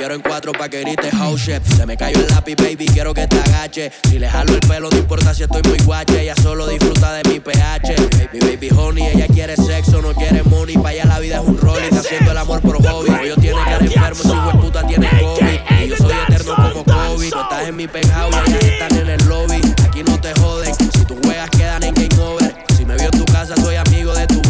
Quiero 0.04 0.16
en 0.16 0.22
cuatro 0.22 0.52
pa' 0.52 0.68
que 0.68 0.82
grites 0.82 1.14
house 1.14 1.46
chef. 1.46 1.64
Se 1.78 1.86
me 1.86 1.96
cayó 1.96 2.20
el 2.20 2.28
lápiz, 2.28 2.58
baby, 2.58 2.88
quiero 2.88 3.14
que 3.14 3.26
te 3.26 3.40
agache. 3.40 3.90
Si 4.10 4.20
le 4.20 4.30
jalo 4.30 4.54
el 4.54 4.60
pelo, 4.60 4.90
no 4.90 4.98
importa 4.98 5.34
si 5.34 5.44
estoy 5.44 5.62
muy 5.64 5.80
guache. 5.80 6.24
Ella 6.24 6.36
solo 6.36 6.68
disfruta 6.68 7.14
de 7.14 7.30
mi 7.30 7.40
pH. 7.40 7.96
Mi 8.34 8.40
baby 8.40 8.70
honey, 8.76 9.08
ella 9.08 9.28
quiere 9.28 9.56
sexo, 9.56 10.02
no 10.02 10.14
quiere 10.14 10.44
money. 10.44 10.76
Pa' 10.76 10.90
allá 10.90 11.06
la 11.06 11.20
vida 11.20 11.36
es 11.38 11.48
un 11.48 11.58
rol 11.58 11.80
y 11.82 11.86
está 11.86 12.00
haciendo 12.00 12.32
el 12.32 12.38
amor 12.38 12.60
por 12.60 12.84
hobby. 12.86 13.12
Yo 13.30 13.36
tiene 13.38 13.62
cara 13.64 13.86
enfermo, 13.86 14.24
si 14.24 14.58
de 14.58 14.62
puta 14.62 14.86
tiene 14.86 15.08
COVID. 15.08 15.84
Y 15.86 15.88
yo 15.88 15.96
soy 15.96 16.16
eterno 16.28 16.54
como 16.54 16.84
Kobe. 16.84 17.30
No 17.30 17.42
estás 17.44 17.68
en 17.70 17.76
mi 17.78 17.88
penthouse, 17.88 18.36
ellas 18.46 18.64
están 18.64 18.98
en 18.98 19.10
el 19.10 19.26
lobby. 19.30 19.62
Aquí 19.86 20.04
no 20.04 20.20
te 20.20 20.34
joden, 20.34 20.76
si 20.76 21.06
tú 21.06 21.18
juegas 21.24 21.50
quedan 21.52 21.82
en 21.82 21.94
game 21.94 22.22
over. 22.22 22.54
Si 22.76 22.84
me 22.84 22.96
vio 22.96 23.06
en 23.06 23.18
tu 23.18 23.26
casa, 23.32 23.56
soy 23.56 23.76
amigo 23.76 24.14
de 24.14 24.28
tu 24.28 24.42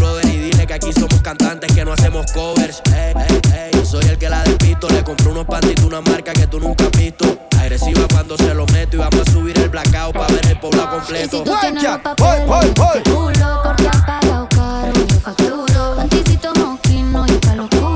aquí 0.83 0.99
somos 0.99 1.21
cantantes 1.21 1.71
que 1.73 1.85
no 1.85 1.93
hacemos 1.93 2.31
covers. 2.33 2.81
Ey, 2.93 3.13
ey, 3.15 3.41
ey, 3.53 3.71
yo 3.73 3.85
soy 3.85 4.03
el 4.05 4.17
que 4.17 4.29
la 4.29 4.43
despisto. 4.43 4.89
Le 4.89 5.03
compré 5.03 5.29
unos 5.29 5.45
pantitos, 5.45 5.85
una 5.85 6.01
marca 6.01 6.33
que 6.33 6.47
tú 6.47 6.59
nunca 6.59 6.85
has 6.85 6.91
visto. 6.91 7.25
Agresiva 7.59 8.05
cuando 8.11 8.37
se 8.37 8.53
lo 8.53 8.65
meto 8.67 8.97
y 8.97 8.99
vamos 8.99 9.21
a 9.25 9.31
subir 9.31 9.57
el 9.57 9.69
blackout 9.69 10.13
para 10.13 10.27
ver 10.27 10.45
el 10.47 10.59
pueblo 10.59 10.89
completo. 10.89 11.43
Tú 11.43 11.53
tienes 11.61 11.83
los 11.83 11.97
papeles, 11.99 12.73
tu 12.73 13.11
culo, 13.11 13.61
porque 13.63 13.87
has 13.87 14.01
pagado 14.01 14.49
caro, 14.49 14.93
yo 14.93 15.19
facturo. 15.21 15.95
Panticito 15.95 16.53
moquino 16.55 17.25
y 17.27 17.59
oscuro. 17.59 17.92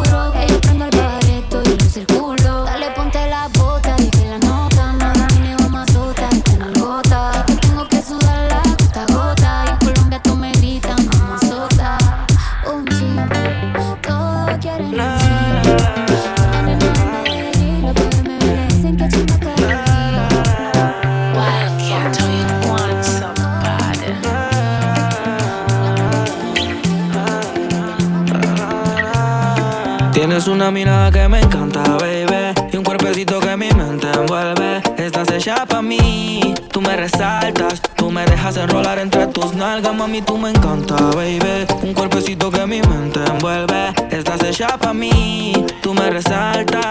Tienes 30.47 30.61
una 30.61 30.71
mirada 30.71 31.11
que 31.11 31.27
me 31.27 31.41
encanta, 31.41 31.83
baby. 31.99 32.55
Y 32.71 32.77
un 32.77 32.83
cuerpecito 32.85 33.37
que 33.41 33.57
mi 33.57 33.69
mente 33.71 34.07
envuelve. 34.09 34.81
Estás 34.95 35.29
hecha 35.31 35.65
pa' 35.65 35.81
mí, 35.81 36.55
tú 36.71 36.79
me 36.79 36.95
resaltas. 36.95 37.81
Tú 37.97 38.09
me 38.09 38.23
dejas 38.23 38.55
enrolar 38.55 38.97
entre 38.97 39.27
tus 39.27 39.53
nalgas, 39.55 39.93
mami, 39.93 40.21
tú 40.21 40.37
me 40.37 40.51
encanta, 40.51 40.95
baby. 41.17 41.67
Un 41.81 41.93
cuerpecito 41.93 42.49
que 42.49 42.65
mi 42.65 42.81
mente 42.81 43.19
envuelve. 43.25 43.93
Estás 44.09 44.41
hecha 44.41 44.77
pa' 44.77 44.93
mí, 44.93 45.65
tú 45.81 45.93
me 45.93 46.09
resaltas. 46.09 46.87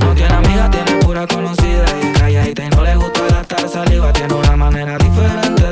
No 0.00 0.14
tiene 0.14 0.34
amiga, 0.34 0.70
tiene 0.70 1.00
pura 1.00 1.26
conocida. 1.26 1.86
Y 2.02 2.12
calladita 2.18 2.64
y 2.66 2.68
no 2.68 2.82
le 2.82 2.96
gusta 2.96 3.20
gastar 3.30 3.66
saliva. 3.70 4.12
Tiene 4.12 4.34
una 4.34 4.56
manera 4.58 4.98
diferente 4.98 5.63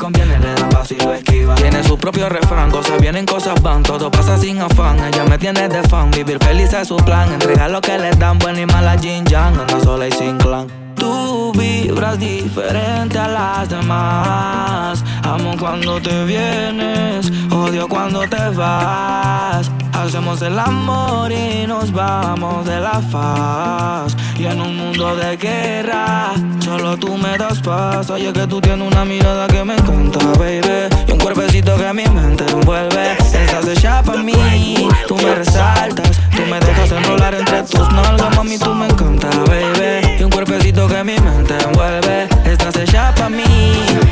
conviene, 0.00 0.38
le 0.38 0.54
da 0.54 0.68
paso 0.70 0.94
y 0.94 0.98
lo. 0.98 1.54
Tiene 1.54 1.84
su 1.84 1.96
propio 1.98 2.28
refrán, 2.28 2.70
cosas 2.70 2.98
vienen, 3.00 3.26
cosas 3.26 3.60
van. 3.62 3.82
Todo 3.82 4.10
pasa 4.10 4.38
sin 4.38 4.58
afán. 4.60 4.98
Ella 5.04 5.24
me 5.24 5.38
tiene 5.38 5.68
de 5.68 5.82
fan. 5.84 6.10
Vivir 6.10 6.38
feliz 6.42 6.72
es 6.72 6.88
su 6.88 6.96
plan. 6.96 7.30
Entregar 7.32 7.70
lo 7.70 7.80
que 7.80 7.98
le 7.98 8.10
dan, 8.12 8.38
buena 8.38 8.60
y 8.60 8.66
mala 8.66 8.98
Jin 8.98 9.24
Yang. 9.26 9.60
Anda 9.60 9.80
sola 9.80 10.08
y 10.08 10.12
sin 10.12 10.38
clan. 10.38 10.66
Tú 10.96 11.52
vibras 11.52 12.18
diferente 12.18 13.18
a 13.18 13.28
las 13.28 13.68
demás. 13.68 15.04
Amo 15.22 15.54
cuando 15.58 16.00
te 16.00 16.24
vienes, 16.24 17.30
odio 17.50 17.86
cuando 17.88 18.20
te 18.20 18.48
vas. 18.50 19.70
Hacemos 19.92 20.40
el 20.42 20.58
amor 20.58 21.30
y 21.30 21.66
nos 21.66 21.92
vamos 21.92 22.64
de 22.64 22.80
la 22.80 23.00
faz. 23.10 24.16
Y 24.40 24.46
en 24.46 24.58
un 24.58 24.74
mundo 24.74 25.16
de 25.16 25.36
guerra, 25.36 26.32
solo 26.64 26.96
tú 26.96 27.14
me 27.18 27.36
das 27.36 27.58
paz. 27.60 28.08
Oye, 28.08 28.32
que 28.32 28.46
tú 28.46 28.58
tienes 28.58 28.90
una 28.90 29.04
mirada 29.04 29.46
que 29.46 29.62
me 29.62 29.74
encanta, 29.74 30.18
baby. 30.38 30.88
Y 31.06 31.12
un 31.12 31.18
cuerpecito 31.18 31.76
que 31.76 31.92
mi 31.92 32.06
mente 32.06 32.44
envuelve. 32.50 33.18
Estás 33.18 33.68
hecha 33.68 34.02
pa' 34.02 34.16
mí, 34.16 34.88
tú 35.06 35.16
me 35.16 35.34
resaltas. 35.34 36.10
Tú 36.34 36.40
me 36.48 36.58
dejas 36.58 36.90
enrolar 36.90 37.34
entre 37.34 37.64
tus 37.64 37.92
nalgas, 37.92 38.34
mami, 38.34 38.56
tú 38.56 38.72
me 38.72 38.86
encanta, 38.86 39.28
baby. 39.44 40.16
Y 40.18 40.22
un 40.22 40.30
cuerpecito 40.30 40.88
que 40.88 41.04
mi 41.04 41.18
mente 41.18 41.54
envuelve. 41.62 42.26
Estás 42.46 42.74
hecha 42.76 43.14
pa' 43.14 43.28
mí, 43.28 43.44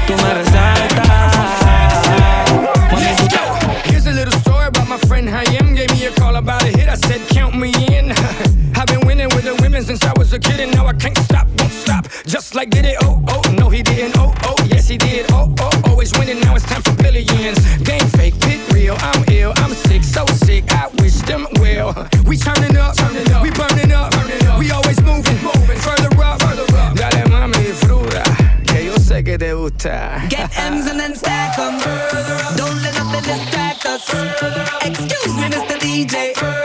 tú 0.06 0.12
me 0.12 0.34
resaltas. 0.34 1.08
Mami, 2.92 3.06
Here's 3.84 4.06
a 4.06 4.12
little 4.12 4.38
story 4.40 4.66
about 4.66 4.88
my 4.90 4.98
friend 5.08 5.26
Hayem. 5.26 5.74
Gave 5.74 5.90
me 5.92 6.04
a 6.04 6.10
call 6.10 6.36
about 6.36 6.62
a 6.64 6.66
hit. 6.66 6.86
I 6.86 6.96
said, 6.96 7.26
Count 7.28 7.56
me 7.56 7.72
winning 9.78 9.88
with 9.88 9.98
the 9.98 9.98
women 9.98 9.98
since 9.98 10.04
I 10.04 10.12
was 10.18 10.32
a 10.32 10.38
kid, 10.38 10.60
and 10.60 10.72
now 10.72 10.86
I 10.86 10.92
can't 10.92 11.16
stop, 11.18 11.46
won't 11.58 11.72
stop. 11.72 12.06
Just 12.26 12.54
like 12.54 12.70
did 12.70 12.84
it. 12.84 12.96
Oh, 13.02 13.22
oh, 13.28 13.42
no, 13.58 13.68
he 13.68 13.82
didn't. 13.82 14.16
Oh, 14.18 14.32
oh, 14.44 14.56
yes, 14.66 14.88
he 14.88 14.96
did. 14.96 15.26
Oh, 15.30 15.54
oh, 15.60 15.82
always 15.86 16.12
winning. 16.18 16.40
Now 16.40 16.54
it's 16.54 16.66
time 16.66 16.82
for 16.82 16.94
billions. 17.02 17.58
Game 17.82 18.06
fake, 18.16 18.38
pit 18.40 18.60
real. 18.72 18.96
I'm 18.98 19.24
ill. 19.30 19.52
I'm 19.56 19.72
sick, 19.72 20.02
so 20.04 20.24
sick. 20.26 20.64
I 20.70 20.88
wish 21.00 21.16
them 21.26 21.46
well. 21.60 21.94
We 22.26 22.36
turning 22.36 22.76
up, 22.76 22.96
turning 22.96 23.30
up. 23.32 23.42
We 23.42 23.50
burning 23.50 23.92
up, 23.92 24.10
burning 24.12 24.46
up. 24.46 24.58
We 24.58 24.70
always 24.70 25.00
moving, 25.02 25.38
moving. 25.42 25.78
Further 25.78 26.10
up, 26.22 26.40
further 26.42 26.68
up. 26.76 26.96
Dale, 26.96 27.24
mami, 27.28 27.58
disfruta. 27.58 28.22
Que 28.66 28.86
yo 28.86 28.94
sé 28.98 29.22
que 29.24 29.38
te 29.38 29.52
gusta. 29.52 30.22
Get 30.28 30.50
M's 30.58 30.86
and 30.86 30.98
then 30.98 31.14
stack 31.14 31.58
'em. 31.58 31.78
Don't 32.56 32.82
let 32.82 32.94
nothing 32.94 33.22
distract 33.22 33.86
us. 33.86 34.04
Excuse 34.84 35.34
me, 35.36 35.48
Mr. 35.54 35.78
DJ. 35.78 36.57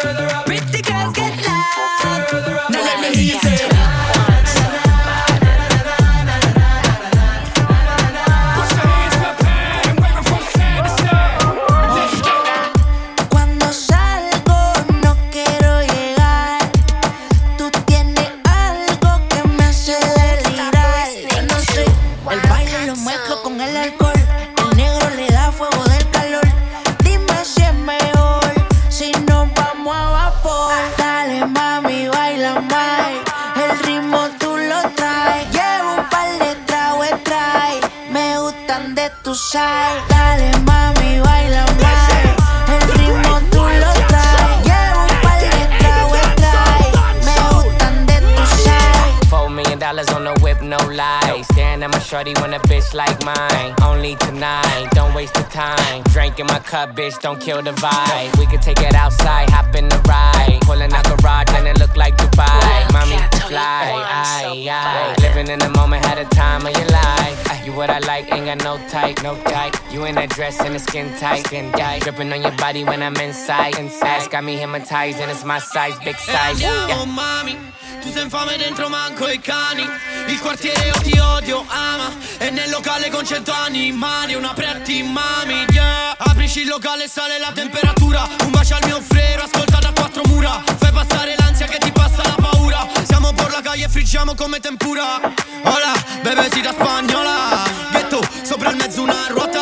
Don't 57.34 57.42
kill 57.42 57.62
the 57.62 57.72
vibe. 57.82 58.38
We 58.38 58.46
can 58.46 58.60
take 58.60 58.80
it 58.82 58.94
outside, 58.94 59.50
hop 59.50 59.76
in 59.76 59.90
the 59.90 59.98
ride. 60.08 60.60
Pulling 60.62 60.94
out 60.94 61.06
garage 61.06 61.50
and 61.50 61.68
it 61.68 61.80
look 61.80 61.96
like 61.96 62.16
Dubai. 62.18 62.94
Mommy, 62.94 63.18
fly, 63.48 63.90
aye, 64.06 64.68
aye. 64.70 65.16
Living 65.20 65.48
in 65.48 65.60
the 65.60 65.70
moment, 65.70 66.06
had 66.06 66.18
a 66.18 66.26
time 66.26 66.66
of 66.66 66.74
your 66.78 66.88
life. 66.90 67.66
You 67.66 67.72
what 67.74 67.90
I 67.90 68.00
like, 68.00 68.32
ain't 68.32 68.46
got 68.46 68.64
no 68.64 68.78
type, 68.90 69.24
no 69.24 69.36
type. 69.44 69.76
You 69.92 70.06
in 70.06 70.16
that 70.16 70.30
dress 70.30 70.60
and 70.60 70.76
the 70.76 70.80
skin 70.80 71.16
tight, 71.18 71.46
skin 71.46 71.72
tight. 71.72 72.02
Dripping 72.02 72.32
on 72.34 72.42
your 72.42 72.56
body 72.58 72.84
when 72.84 73.02
I'm 73.02 73.16
inside, 73.16 73.78
inside. 73.80 74.30
Got 74.30 74.44
me 74.44 74.58
hypnotized 74.58 75.20
and 75.20 75.32
it's 75.32 75.46
my 75.46 75.60
size, 75.60 75.98
big 76.04 76.18
size. 76.18 76.62
Yeah. 76.62 76.88
Oh 76.92 77.06
mami, 77.08 77.56
tu 78.04 78.12
sei 78.12 78.24
infame 78.24 78.58
dentro 78.58 78.90
manco 78.90 79.30
i 79.30 79.40
cani. 79.40 79.88
Il 80.28 80.40
quartiere 80.40 80.88
io 80.88 81.00
ti 81.02 81.18
odio, 81.18 81.66
ama. 81.70 82.12
E 82.38 82.50
nel 82.50 82.70
locale 82.70 83.10
con 83.10 83.26
cento 83.26 83.54
animali 83.54 84.34
Una 84.34 84.54
pretty 84.54 85.02
mami, 85.04 85.66
yeah. 85.72 86.16
Aprici 86.18 86.62
il 86.62 86.68
locale, 86.68 87.08
sale 87.08 87.40
la 87.40 87.52
temperatura. 87.54 88.28
Un 88.44 88.52
bacio 88.52 88.76
al 88.76 88.86
mio 88.86 89.00
frero, 89.00 89.44
ascolta 89.44 89.80
da 89.80 89.92
quattro 89.94 90.24
mura. 90.26 90.62
Fai 90.78 90.92
passare 90.92 91.36
l'ansia 91.38 91.66
che 91.68 91.78
ti 91.78 91.92
passa 91.92 92.24
la 92.24 92.36
paura. 92.36 92.86
Siamo 93.06 93.32
por 93.32 93.52
la 93.52 93.62
calle 93.62 93.86
e 93.86 93.90
friggiamo 93.90 94.36
come 94.36 94.60
tempura. 94.60 95.20
Hola, 95.64 95.94
bebesita 96.22 96.74
spagnola. 96.74 97.64
Ghetto, 97.92 98.22
sopra 98.44 98.70
il 98.72 98.76
mezzo 98.76 99.02
una 99.02 99.28
ruota. 99.30 99.62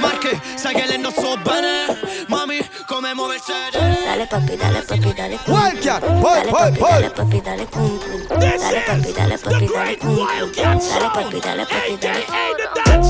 Marche, 0.00 0.40
sai 0.54 0.74
che 0.74 0.86
le 0.86 0.94
indosso 0.94 1.36
bene 1.36 2.13
come 2.86 3.14
muove 3.14 3.34
il 3.36 3.40
sedere 3.42 3.98
Dale 4.04 4.26
papi, 4.26 4.56
dale 4.56 4.82
papi, 4.82 5.12
dale 5.14 5.38
cum. 5.44 5.54
Wildcat, 5.54 6.00
Dale 6.00 6.20
boy, 6.20 6.42
boy, 6.44 6.50
papi, 6.50 6.78
boy. 6.78 6.88
dale 6.90 7.10
papi, 7.10 7.40
dale 7.40 7.64
cum 7.68 7.98
cum. 7.98 8.38
Dale 8.38 8.82
papi, 8.86 9.12
dale 9.12 9.36
papi, 9.36 9.66
dale 9.66 9.96
cum 9.96 10.14
cum. 10.16 10.50
Dale 10.54 11.10
papi, 11.12 11.38
dale 11.40 11.64
papi, 11.64 11.96
dale. 12.00 12.24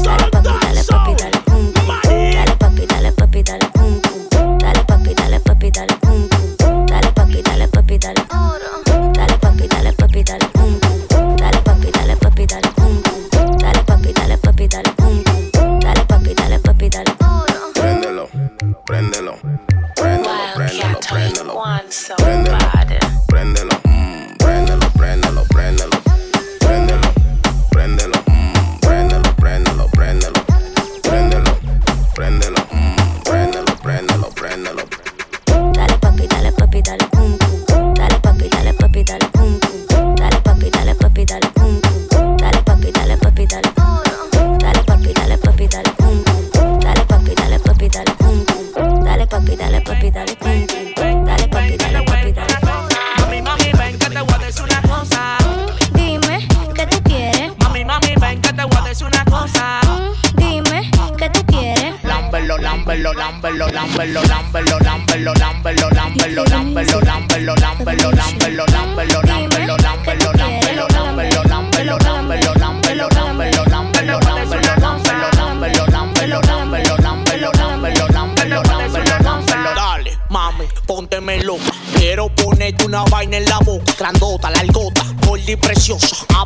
Dale 0.04 0.28
papi, 0.30 0.46
dale 0.46 0.82
papi, 0.86 1.12
dale 1.14 1.42
cum 1.44 1.72
cum. 1.72 1.86
Dale 2.32 2.54
papi, 2.56 2.86
dale 2.86 3.10
papi, 3.12 3.42
dale 3.42 3.70
cum 3.72 4.00
cum. 4.00 4.58
Dale 4.58 4.82
papi, 4.86 5.14
dale 5.14 5.38
papi, 5.40 5.70
dale 5.70 5.86
cum 5.86 5.98
cum. 6.00 6.03
Juan 21.64 21.90
so 21.90 22.14
Prendelo, 22.16 22.58
bad. 22.58 23.00
Prendelo. 23.26 23.83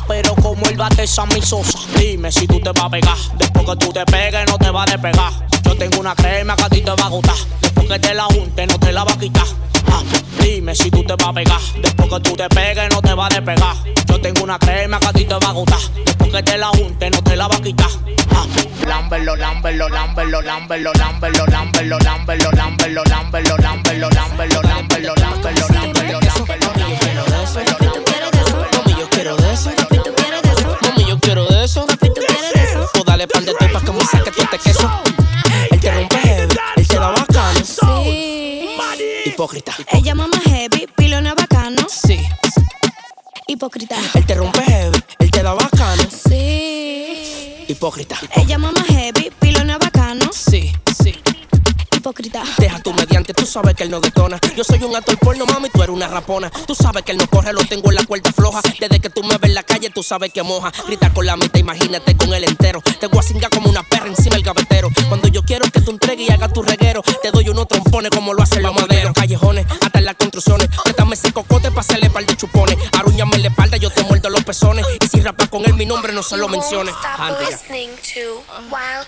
Pero 0.07 0.35
como 0.35 0.65
el 0.67 0.77
bate 0.77 1.03
esa 1.03 1.25
mi 1.27 1.41
sosa. 1.41 1.77
Dime 1.97 2.31
si 2.31 2.47
tú 2.47 2.59
te 2.59 2.71
vas 2.71 2.83
a 2.83 2.89
pegar. 2.89 3.17
Después 3.37 3.65
que 3.65 3.75
tú 3.77 3.91
te 3.91 4.05
pegues, 4.05 4.45
no 4.47 4.57
te 4.57 4.69
va 4.69 4.83
a 4.83 4.85
despegar. 4.85 5.31
Yo 5.63 5.75
tengo 5.77 5.99
una 5.99 6.15
crema 6.15 6.55
que 6.55 6.63
a 6.63 6.69
ti 6.69 6.81
te 6.81 6.91
va 6.91 7.05
a 7.05 7.09
gustar. 7.09 7.35
Después 7.61 7.87
que 7.87 7.99
te 7.99 8.13
la 8.13 8.23
junte, 8.25 8.67
no 8.67 8.79
te 8.79 8.91
la 8.91 9.03
va 9.03 9.13
a 9.13 9.17
quitar. 9.17 9.45
Ah, 9.87 10.01
dime 10.41 10.75
si 10.75 10.91
tú 10.91 11.03
te 11.03 11.13
vas 11.15 11.27
a 11.27 11.33
pegar. 11.33 11.61
Después 11.81 12.09
que 12.09 12.19
tú 12.19 12.35
te 12.35 12.49
pegues, 12.49 12.89
no 12.91 13.01
te 13.01 13.13
va 13.13 13.25
a 13.27 13.29
despegar. 13.29 13.75
Yo 14.07 14.21
tengo 14.21 14.43
una 14.43 14.59
crema 14.59 14.99
que 14.99 15.07
a 15.07 15.13
ti 15.13 15.25
te 15.25 15.35
va 15.35 15.49
a 15.49 15.53
gustar. 15.53 15.79
Después 16.05 16.31
que 16.31 16.43
te 16.43 16.57
la 16.57 16.67
junte, 16.69 17.09
no 17.09 17.21
te 17.23 17.35
la 17.35 17.47
va 17.47 17.55
a 17.55 17.61
quitar. 17.61 17.89
Ah, 18.31 18.45
lámbelo, 18.87 19.35
lámbelo, 19.35 19.89
lámbelo, 19.89 20.41
lámbelo, 20.41 20.93
lámbelo, 20.93 21.47
lámbelo, 21.47 21.97
lámbelo, 21.99 22.51
lámbelo, 22.51 23.03
lámbelo, 23.03 23.03
lámbelo, 23.05 23.57
lámbelo, 23.57 24.09
lámbelo, 24.09 24.61
lámbelo, 24.61 24.61
lámbelo, 24.61 25.15
lámbelo, 25.15 26.39
Mami, 28.73 28.95
yo 28.97 29.88
quiero 31.29 31.45
de 31.45 31.63
eso. 31.63 31.85
Mami, 31.85 32.07
yo 32.07 32.13
quiero 32.25 32.41
de 32.41 32.63
eso. 32.63 32.89
O 32.99 33.03
dale 33.03 33.27
pan 33.27 33.45
de 33.45 33.53
pa' 33.53 33.81
que 33.81 33.91
me 33.91 34.03
saque 34.05 34.31
todo 34.31 34.43
este 34.45 34.57
queso. 34.57 34.89
Él 35.69 35.79
te 35.79 35.91
rompe 35.91 36.17
heavy, 36.17 36.55
él 36.75 36.87
te 36.87 36.95
da 36.95 37.09
bacano. 37.11 37.59
Sí. 37.63 38.75
Hipócrita. 39.25 39.73
Ella 39.91 40.15
mama 40.15 40.41
heavy, 40.45 40.87
pilona 40.95 41.35
bacano. 41.35 41.85
Sí. 41.87 42.19
Hipócrita. 43.47 43.95
Él 44.15 44.25
te 44.25 44.33
rompe 44.33 44.63
heavy, 44.63 45.03
él 45.19 45.29
te 45.29 45.43
da 45.43 45.53
bacano. 45.53 46.03
Sí. 46.09 47.65
Hipócrita. 47.67 48.17
Ella 48.35 48.57
mama 48.57 48.83
heavy, 48.87 49.31
pilona 49.39 49.77
bacano. 49.77 50.31
Sí. 50.33 50.71
Hipócrita. 51.99 52.43
Deja 52.57 52.79
tu 52.79 52.93
mediante, 52.93 53.33
tú 53.33 53.45
sabes 53.45 53.75
que 53.75 53.83
él 53.83 53.91
no 53.91 53.99
detona. 53.99 54.39
Yo 54.55 54.63
soy 54.63 54.81
un 54.83 54.95
actor 54.95 55.17
porno, 55.19 55.45
mami, 55.45 55.69
tú 55.69 55.83
eres 55.83 55.93
una 55.93 56.07
rapona. 56.07 56.49
Tú 56.49 56.73
sabes 56.73 57.03
que 57.03 57.11
él 57.11 57.17
no 57.17 57.27
corre, 57.27 57.51
lo 57.51 57.65
tengo 57.65 57.89
en 57.89 57.95
la 57.95 58.05
cuerda 58.05 58.31
floja. 58.31 58.61
Desde 58.79 59.01
que 59.01 59.09
tú 59.09 59.21
me 59.21 59.37
ves 59.37 59.49
en 59.49 59.55
la 59.55 59.63
calle, 59.63 59.89
tú 59.89 60.01
sabes 60.01 60.31
que 60.31 60.41
moja. 60.41 60.71
Grita 60.87 61.11
con 61.11 61.25
la 61.25 61.35
mitad, 61.35 61.59
imagínate 61.59 62.15
con 62.15 62.33
el 62.33 62.45
entero. 62.45 62.81
Te 63.01 63.07
voy 63.07 63.19
a 63.19 63.23
cingar 63.23 63.51
como 63.51 63.69
una 63.69 63.83
perra 63.83 64.07
encima 64.07 64.35
del 64.35 64.45
gavetero. 64.45 64.87
Cuando 65.09 65.27
yo 65.27 65.43
quiero 65.43 65.65
que 65.69 65.81
tú 65.81 65.91
entregues 65.91 66.29
y 66.29 66.31
hagas 66.31 66.53
tu 66.53 66.61
reguero, 66.61 67.01
te 67.21 67.31
doy 67.31 67.49
unos 67.49 67.67
trompones 67.67 68.11
como 68.11 68.33
lo 68.33 68.43
hacen 68.43 68.63
los 68.63 68.73
maderos. 68.73 69.11
Callejones, 69.11 69.65
hasta 69.81 69.99
en 69.99 70.05
las 70.05 70.15
construcciones. 70.15 70.69
Préstame 70.81 71.15
ese 71.15 71.33
cocote 71.33 71.69
pa' 71.69 71.81
hacerle 71.81 72.09
par 72.09 72.25
de 72.25 72.37
chupones. 72.37 72.77
Arúñame 72.97 73.35
en 73.35 73.41
la 73.41 73.47
espalda, 73.49 73.75
yo 73.75 73.89
te 73.89 74.03
muerdo 74.03 74.29
los 74.29 74.45
pezones. 74.45 74.85
Y 75.01 75.07
si 75.07 75.19
rapas 75.19 75.49
con 75.49 75.65
él, 75.65 75.73
mi 75.73 75.85
nombre 75.85 76.13
no 76.13 76.23
se 76.23 76.37
lo 76.37 76.47
menciones. 76.47 76.95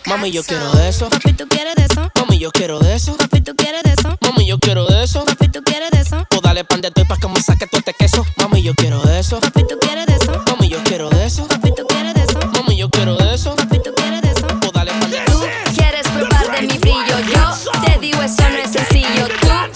Mami, 0.07 0.31
yo 0.31 0.43
quiero 0.43 0.69
de 0.73 0.89
eso. 0.89 1.09
Papi, 1.09 1.31
¿tú 1.31 1.47
quieres 1.47 1.75
de 1.75 1.85
eso? 1.85 2.11
Yo 2.41 2.49
quiero 2.49 2.79
de 2.79 2.95
eso. 2.95 3.15
Papi, 3.17 3.41
¿tú 3.41 3.55
quieres 3.55 3.83
de 3.83 3.91
eso? 3.91 4.17
Mami, 4.19 4.47
yo 4.47 4.57
quiero 4.57 4.87
de 4.87 5.03
eso. 5.03 5.23
Papi, 5.25 5.47
¿tú 5.49 5.61
quieres 5.61 5.91
de 5.91 6.01
eso? 6.01 6.25
O 6.35 6.41
dale 6.41 6.63
pan 6.63 6.81
de 6.81 6.89
toy 6.89 7.05
pa' 7.05 7.15
que 7.17 7.27
me 7.27 7.39
saque 7.39 7.67
todo 7.67 7.77
este 7.77 7.93
queso. 7.93 8.25
Mami, 8.35 8.63
yo 8.63 8.73
quiero 8.73 8.99
de 9.03 9.19
eso. 9.19 9.39
Papi, 9.39 9.63
¿tú 9.67 9.77
quieres 9.79 10.07
de 10.07 10.15
eso? 10.15 10.41
Mami, 10.47 10.67
yo 10.67 10.81
quiero 10.83 11.11
de 11.11 11.23
eso. 11.23 11.47
Papi, 11.47 11.71
¿tú 11.75 11.85
quieres 11.87 12.15
de 12.15 12.23
eso? 12.23 12.39
Mami, 12.53 12.77
yo 12.77 12.89
quiero 12.89 13.15
de 13.15 13.35
eso. 13.35 13.55
Papi, 13.55 13.77
¿tú 13.83 13.93
quieres 13.93 14.23
de 14.23 14.31
eso? 14.31 14.47
O 14.47 14.71
dale 14.71 14.91
pan 14.91 15.11
de 15.11 15.19
Tú 15.27 15.39
quieres 15.75 16.07
probar 16.07 16.51
de 16.51 16.61
mi 16.65 16.79
brillo, 16.79 17.19
yo 17.31 17.79
te 17.85 17.99
digo 17.99 18.19
eso 18.23 18.49
no 18.49 18.57
es 18.57 18.71
sencillo. 18.71 19.27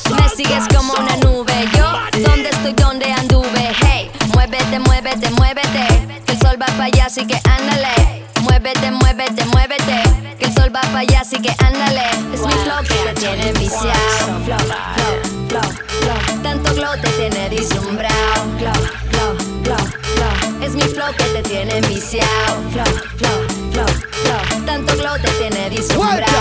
Tú 0.04 0.15
me 0.15 0.28
sigues 0.30 0.63
como 0.75 0.93
una 0.93 1.17
nube, 1.17 1.69
yo 1.78 2.28
donde 2.28 2.49
estoy, 2.49 2.73
donde 2.73 3.12
anduve. 3.12 3.75
Hey, 3.86 4.10
muévete, 4.34 4.80
muévete, 4.80 5.30
muévete, 5.30 6.23
que 6.25 6.32
el 6.32 6.39
sol 6.39 6.60
va 6.60 6.65
para 6.65 6.86
allá, 6.86 7.06
así 7.06 7.28
que 7.28 7.39
ándale. 7.43 7.94
Para 10.95 11.01
allá, 11.10 11.19
así 11.19 11.36
que 11.41 11.53
ándale. 11.62 12.03
Es 12.34 12.39
mi 12.39 12.53
flow 12.53 12.81
que 12.88 12.93
te 12.93 13.13
tiene 13.19 13.51
viciado. 13.51 14.39
Flow, 14.45 14.60
flow, 14.60 15.19
flow, 15.49 15.62
flow. 15.99 16.41
Tanto 16.41 16.73
glow 16.73 16.93
te 17.01 17.10
tiene 17.10 17.49
deslumbrado. 17.49 18.43
Flow, 18.58 18.73
flow, 19.12 19.36
flow, 19.65 19.77
flow. 20.15 20.63
Es 20.63 20.73
mi 20.73 20.84
flow 20.84 21.13
que 21.17 21.23
te 21.25 21.43
tiene 21.43 21.81
viciado. 21.81 22.62
Flow, 22.71 22.86
flow, 23.17 23.39
flow, 23.73 23.88
flow. 24.23 24.65
Tanto 24.65 24.95
glow 24.95 25.17
te 25.19 25.29
tiene 25.31 25.69
deslumbrado. 25.69 26.36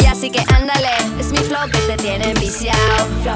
Allá, 0.00 0.12
así 0.12 0.30
que 0.30 0.40
ándale. 0.54 0.90
Es 1.18 1.32
mi 1.32 1.38
flow 1.38 1.68
que 1.70 1.78
te 1.78 1.96
tiene 1.96 2.34
flow, 2.34 3.32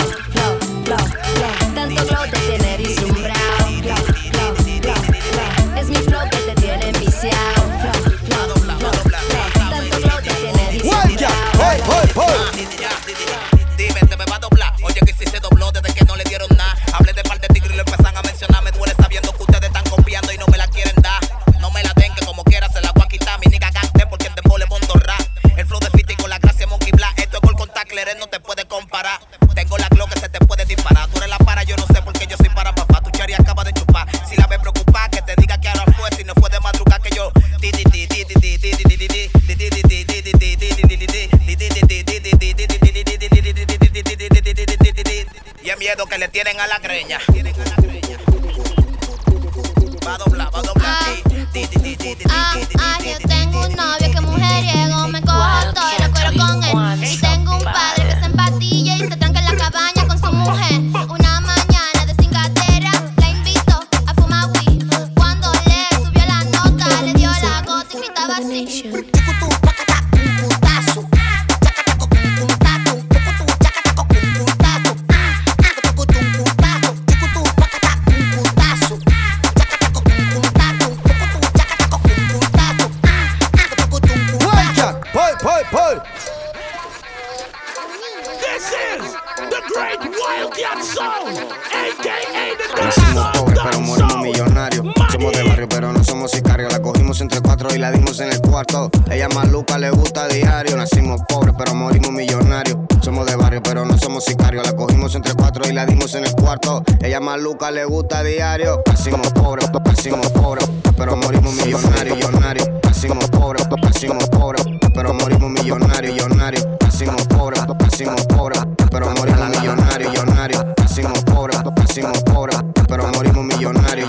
y 97.75 97.79
la 97.79 97.91
dimos 97.91 98.21
en 98.21 98.33
el 98.33 98.41
cuarto. 98.41 98.91
Ella 99.11 99.29
maluca, 99.29 99.79
le 99.79 99.91
gusta 99.91 100.29
diario. 100.29 100.77
Nacimos 100.77 101.21
pobres 101.29 101.55
pero 101.57 101.75
morimos 101.75 102.11
millonarios. 102.11 102.79
Somos 103.01 103.27
de 103.27 103.37
barrio 103.37 103.63
pero 103.63 103.85
no 103.85 103.97
somos 103.99 104.25
sicarios. 104.25 104.67
La 104.67 104.75
cogimos 104.75 105.15
entre 105.15 105.35
cuatro 105.35 105.69
y 105.69 105.73
la 105.73 105.87
dimos 105.87 106.15
en 106.15 106.25
el 106.25 106.33
cuarto. 106.33 106.83
Ella 107.03 107.21
maluca, 107.21 107.71
le 107.71 107.85
gusta 107.85 108.23
diario. 108.23 108.83
Nacimos 108.87 109.33
pobres, 109.33 109.71
nacimos 109.85 110.31
pobres 110.31 110.69
pero 110.97 111.17
morimos 111.17 111.55
millonarios, 111.55 112.17
millonarios. 112.17 112.69
Nacimos 112.85 113.31
pobres, 113.31 113.67
nacimos 113.83 114.29
pobres 114.29 114.65
pero 114.95 115.15
morimos 115.15 115.51
millonarios, 115.51 116.15
millonarios. 116.15 116.67
Nacimos 116.83 117.27
pobres, 117.27 117.63
nacimos 117.79 118.27
pobres 118.27 118.61
pero 118.91 119.11
morimos 119.11 119.49
millonarios, 119.49 120.13
millonarios. 120.13 120.65
Nacimos 120.77 121.25
pobres, 121.25 121.59
nacimos 121.77 122.23
pobres 122.25 122.57
pero 122.87 123.07
morimos 123.09 123.45
millonarios. 123.45 123.50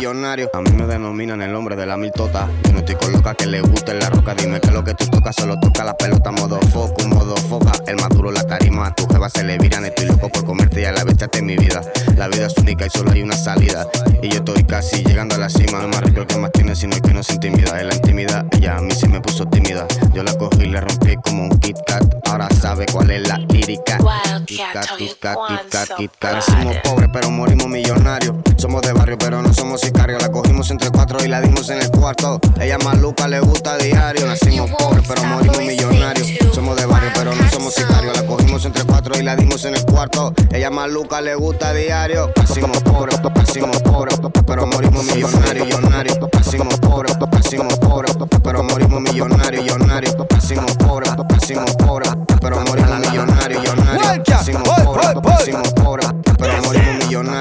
Millonario. 0.01 0.49
A 0.53 0.61
mí 0.61 0.71
me 0.71 0.87
denominan 0.87 1.43
el 1.43 1.53
hombre 1.53 1.75
de 1.75 1.85
la 1.85 1.95
mil 1.95 2.11
tota. 2.11 2.49
Yo 2.63 2.73
no 2.73 2.79
estoy 2.79 2.95
con 2.95 3.11
loca 3.11 3.35
que 3.35 3.45
le 3.45 3.61
guste 3.61 3.93
la 3.93 4.09
roca. 4.09 4.33
Dime 4.33 4.59
que 4.59 4.71
lo 4.71 4.83
que 4.83 4.95
tú 4.95 5.05
tocas 5.05 5.35
solo 5.35 5.59
toca 5.59 5.83
la 5.83 5.93
pelota. 5.95 6.31
Modo 6.31 6.59
foco, 6.73 7.07
modo 7.07 7.35
foca. 7.35 7.71
El 7.85 7.97
maduro, 7.97 8.31
la 8.31 8.43
tarima. 8.43 8.87
A 8.87 8.95
tu 8.95 9.05
jeva 9.07 9.29
se 9.29 9.43
le 9.43 9.59
viran. 9.59 9.85
Estoy 9.85 10.07
loco 10.07 10.27
por 10.29 10.43
comerte 10.43 10.81
y 10.81 10.85
a 10.85 10.91
la 10.91 11.03
vez 11.03 11.17
en 11.33 11.45
mi 11.45 11.55
vida. 11.55 11.81
La 12.17 12.27
vida 12.29 12.47
es 12.47 12.57
única 12.57 12.87
y 12.87 12.89
solo 12.89 13.11
hay 13.11 13.21
una 13.21 13.35
salida. 13.35 13.87
Y 14.23 14.29
yo 14.29 14.37
estoy 14.37 14.63
casi 14.63 15.03
llegando 15.03 15.35
a 15.35 15.37
la 15.37 15.49
cima. 15.49 15.77
No 15.77 15.83
es 15.83 15.87
más 15.89 16.01
rico 16.01 16.21
el 16.21 16.27
que 16.27 16.37
más 16.37 16.51
tiene, 16.51 16.75
sino 16.75 16.95
el 16.95 17.01
que 17.03 17.13
no 17.13 17.21
se 17.21 17.33
intimida. 17.33 17.79
En 17.79 17.89
la 17.89 17.93
intimidad, 17.93 18.45
ella 18.53 18.77
a 18.77 18.81
mí 18.81 18.91
sí 18.95 19.07
me 19.07 19.21
puso 19.21 19.45
tímida. 19.45 19.85
Yo 20.15 20.23
la 20.23 20.33
cogí 20.35 20.63
y 20.63 20.65
le 20.65 20.81
rompí 20.81 21.15
como 21.17 21.43
un 21.43 21.59
Kit 21.59 21.77
Kat. 21.85 22.03
Ahora 22.27 22.49
sabe 22.59 22.87
cuál 22.91 23.11
es 23.11 23.27
la 23.27 23.37
lírica. 23.37 23.99
Kit 24.45 24.61
Kat, 24.73 24.87
Kit 24.97 25.19
Kat, 25.19 25.37
Kit 25.47 25.69
Kat, 25.69 25.89
Kit 25.95 26.11
Kat. 26.17 26.33
Nacimos 26.33 26.77
pobres, 26.83 27.09
pero 27.13 27.29
morimos 27.29 27.67
millonarios. 27.67 28.35
Somos 28.57 28.81
de 28.81 28.93
barrio, 28.93 29.17
pero 29.19 29.41
no 29.43 29.53
somos 29.53 29.83
sicarios. 29.91 30.21
La 30.21 30.31
cogimos 30.31 30.69
entre 30.71 30.89
cuatro 30.89 31.23
y 31.23 31.27
la 31.27 31.41
dimos 31.41 31.69
en 31.69 31.81
el 31.81 31.91
cuarto. 31.91 32.39
Ella 32.59 32.77
maluca, 32.79 33.27
le 33.27 33.39
gusta 33.39 33.73
a 33.73 33.77
diario. 33.77 34.25
Nacimos 34.25 34.71
pobres, 34.71 35.05
pero 35.07 35.23
morimos 35.23 35.59
millonarios. 35.59 36.27
Somos 36.53 36.75
de 36.77 36.85
barrio, 36.85 37.09
pero 37.13 37.35
no 37.35 37.49
somos 37.49 37.73
sicarios. 37.73 38.15
La 38.15 38.25
cogimos 38.25 38.65
entre 38.65 38.83
cuatro 38.83 39.17
y 39.19 39.23
la 39.23 39.35
dimos 39.35 39.65
en 39.65 39.75
el 39.75 39.85
cuarto. 39.85 40.33
Ella 40.51 40.69
maluca, 40.69 41.21
le 41.21 41.35
gusta 41.35 41.69
a 41.69 41.73
diario. 41.73 42.31
Nacimos 42.35 42.81
pobres, 42.83 43.19
nacimos 43.35 43.81
pobres, 43.81 44.19
pero 44.45 44.65
morimos 44.65 45.03
millonarios, 45.03 45.67
millonarios. 45.67 46.17
Nacimos 46.33 46.79
pobres, 46.79 47.15
nacimos 47.31 47.77
pobres, 47.79 48.15
pero 48.43 48.63
morimos 48.63 49.01
millonarios, 49.01 49.63
millonarios. 49.63 50.15
Nacimos 50.29 50.75
pobres, 50.77 51.11
nacimos 51.29 51.75
pobres, 51.75 52.11
pero 52.39 52.59
morimos 52.61 52.99
millonarios, 52.99 53.61
millonarios. 53.61 54.27
Nacimos 54.27 54.69
pobres, 54.69 55.07
nacimos 55.23 55.73
pobres, 55.73 56.10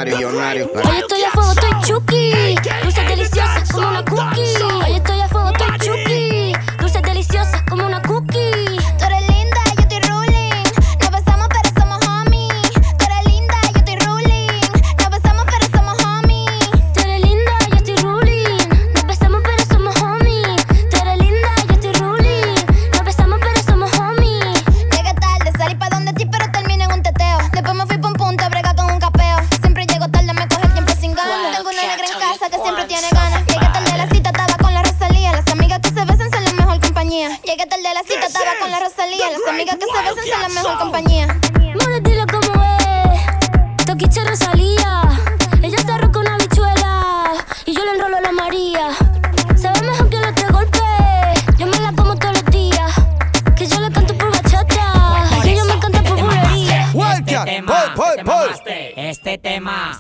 morimos 0.01 0.21
millonarios, 0.21 0.69
millonarios. 0.69 0.71
Hoy 0.87 0.99
estoy 0.99 1.23
a 1.23 1.31
fuego, 1.31 1.51
estoy 1.53 1.71
chuki. 1.83 2.55
Dulces 2.83 3.09
deliciosas 3.09 3.73
como 3.73 3.89
una 3.89 4.05
cookie. 4.05 4.63
Hoy 4.63 4.93
estoy 4.97 5.21
a 5.21 5.29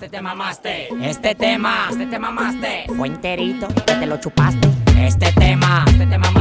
este 0.00 0.16
te 0.16 0.22
mamaste. 0.22 0.88
Este 1.02 1.34
tema, 1.34 1.88
este 1.90 2.06
te 2.06 2.18
mamaste. 2.18 2.86
Fue 2.96 3.06
enterito 3.06 3.68
que 3.68 3.82
te 3.82 4.06
lo 4.06 4.16
chupaste. 4.16 4.66
Este 4.98 5.30
tema, 5.32 5.84
este 5.88 6.06
te 6.06 6.16
mamaste. 6.16 6.39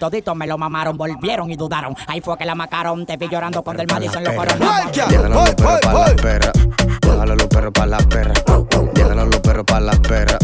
Todito 0.00 0.34
me 0.34 0.48
lo 0.48 0.58
mamaron, 0.58 0.96
volvieron 0.96 1.50
y 1.50 1.56
dudaron. 1.56 1.94
Ahí 2.08 2.20
fue 2.20 2.36
que 2.36 2.44
la 2.44 2.56
macaron, 2.56 3.06
te 3.06 3.16
vi 3.16 3.28
llorando 3.28 3.62
cuando 3.62 3.82
el 3.82 3.88
Madison 3.88 4.24
lo 4.24 4.34
coronó. 4.34 4.66
Déjalo 4.92 5.36
los 5.36 5.54
perros 5.54 5.80
pa' 5.82 5.92
las 5.92 6.14
perras. 6.16 6.52
Déjalo 7.02 7.36
los 7.36 7.46
perros 7.46 7.72
pa' 7.72 7.86
las 7.86 8.06
perras. 8.06 8.42
Déjalo 8.94 9.26
los 9.26 9.40
perros 9.40 9.64
pa' 9.66 9.80
las 9.80 10.00
perras. 10.00 10.38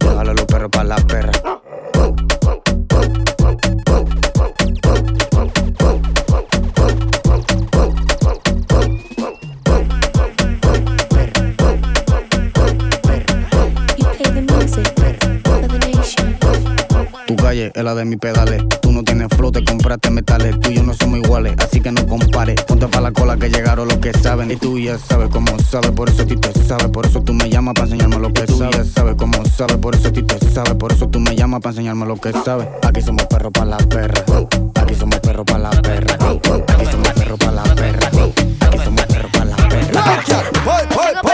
Déjalo 0.00 0.34
los 0.34 0.46
perros 0.46 0.70
pa' 0.70 0.84
las 0.84 1.04
perras. 1.04 1.42
Tu 17.26 17.36
calle 17.36 17.72
es 17.74 17.84
la 17.84 17.94
de 17.94 18.04
mis 18.04 18.18
pedales. 18.18 18.62
No 19.02 19.06
tienes 19.06 19.36
flote, 19.36 19.64
compraste 19.64 20.10
metales. 20.10 20.60
Tú 20.60 20.70
y 20.70 20.74
yo 20.74 20.84
no 20.84 20.94
somos 20.94 21.18
iguales, 21.18 21.56
así 21.58 21.80
que 21.80 21.90
no 21.90 22.06
compares. 22.06 22.62
Ponte 22.62 22.86
pa' 22.86 23.00
la 23.00 23.10
cola 23.10 23.36
que 23.36 23.50
llegaron 23.50 23.88
los 23.88 23.96
que 23.96 24.12
saben. 24.12 24.52
Y 24.52 24.56
tú 24.56 24.78
ya 24.78 24.96
sabes 24.96 25.28
cómo 25.28 25.58
sabes, 25.58 25.90
por 25.90 26.08
eso 26.08 26.22
a 26.22 26.26
ti 26.26 26.36
te 26.36 26.52
sabe. 26.62 26.88
Por 26.88 27.06
eso 27.06 27.20
tú 27.20 27.34
me 27.34 27.50
llamas 27.50 27.74
para 27.74 27.86
enseñarme 27.86 28.20
lo 28.20 28.32
que 28.32 28.46
sabes. 28.46 28.70
Tú 28.70 28.70
ya 28.70 28.84
sabes 28.84 29.16
cómo 29.18 29.44
sabes, 29.44 29.76
por 29.78 29.96
eso 29.96 30.06
a 30.06 30.12
ti 30.12 30.22
te 30.22 30.38
sabe. 30.50 30.76
Por 30.76 30.92
eso 30.92 31.08
tú 31.08 31.18
me 31.18 31.34
llamas 31.34 31.60
para 31.62 31.72
enseñarme 31.72 32.06
lo 32.06 32.14
que 32.14 32.30
sabes. 32.44 32.68
Aquí 32.86 33.02
somos 33.02 33.26
perros 33.26 33.50
para 33.50 33.66
las 33.66 33.86
perras. 33.86 34.22
Aquí 34.76 34.94
somos 34.94 35.18
perros 35.18 35.46
para 35.46 35.58
las 35.58 35.80
perras. 35.80 36.18
Aquí 36.20 36.86
somos 36.88 37.12
perros 37.12 37.38
para 37.40 37.52
las 37.54 37.68
perras. 37.70 38.08
Aquí 38.60 38.78
somos 38.84 39.06
perros 39.06 39.30
para 39.32 39.46
las 39.46 39.66
perras. 39.66 40.04
Sigo 40.24 40.92
por 40.92 41.12
la 41.12 41.31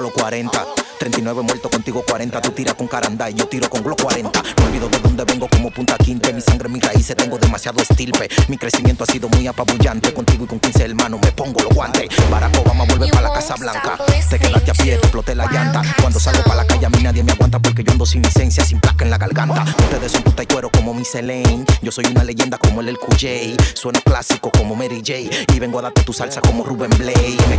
a 0.00 0.02
los 0.02 0.12
40. 0.12 0.66
39 0.98 1.42
muertos 1.42 1.70
contigo 1.70 2.02
40. 2.06 2.42
Tú 2.42 2.50
tiras 2.50 2.74
con 2.74 2.86
caranda 2.86 3.30
y 3.30 3.34
yo 3.34 3.46
tiro 3.46 3.70
con 3.70 3.82
Glock 3.82 4.02
40. 4.02 4.42
No 4.58 4.66
olvido 4.66 4.88
de 4.88 4.98
dónde 4.98 5.24
vengo 5.24 5.48
como 5.48 5.70
punta 5.70 5.96
quinte. 5.96 6.32
Mi 6.32 6.40
sangre, 6.40 6.68
mis 6.68 6.82
raíces, 6.82 7.16
tengo 7.16 7.38
demasiado 7.38 7.80
estilpe. 7.80 8.28
Mi 8.48 8.58
crecimiento 8.58 9.04
ha 9.04 9.06
sido 9.06 9.28
muy 9.30 9.46
apabullante. 9.46 10.12
Contigo 10.12 10.44
y 10.44 10.46
con 10.46 10.60
15 10.60 10.84
hermanos 10.84 11.20
me 11.22 11.32
pongo 11.32 11.60
los 11.62 11.72
guantes. 11.72 12.08
Barack 12.30 12.58
Obama 12.58 12.84
vuelve 12.84 13.08
para 13.08 13.28
la 13.28 13.32
Casa 13.32 13.54
Blanca. 13.56 13.98
Te 14.28 14.38
quedaste 14.38 14.70
a 14.70 14.74
pie, 14.74 14.96
te 14.96 15.06
exploté 15.06 15.34
la 15.34 15.46
llanta. 15.50 15.82
Cuando 16.00 16.20
salgo 16.20 16.42
para 16.44 16.56
la 16.56 16.66
calle 16.66 16.86
a 16.86 16.90
mí 16.90 17.02
nadie 17.02 17.22
me 17.22 17.32
aguanta 17.32 17.58
porque 17.58 17.82
yo 17.82 17.92
ando 17.92 18.04
sin 18.04 18.22
licencia, 18.22 18.64
sin 18.64 18.80
placa 18.80 19.04
en 19.04 19.10
la 19.10 19.18
garganta. 19.18 19.64
Ustedes 19.84 20.12
son 20.12 20.22
puta 20.22 20.42
y 20.42 20.46
cuero 20.46 20.70
como 20.70 20.92
mi 20.92 21.04
Elaine. 21.14 21.64
Yo 21.82 21.92
soy 21.92 22.04
una 22.06 22.24
leyenda 22.24 22.58
como 22.58 22.82
el 22.82 22.88
El 22.88 22.98
QJ. 22.98 23.56
Sueno 23.74 24.00
clásico 24.02 24.50
como 24.50 24.76
Mary 24.76 24.98
J. 24.98 25.54
Y 25.54 25.58
vengo 25.58 25.78
a 25.78 25.82
darte 25.82 26.02
tu 26.02 26.12
salsa 26.12 26.40
como 26.42 26.62
Ruben 26.62 26.90
Blade. 26.98 27.36
Me 27.48 27.56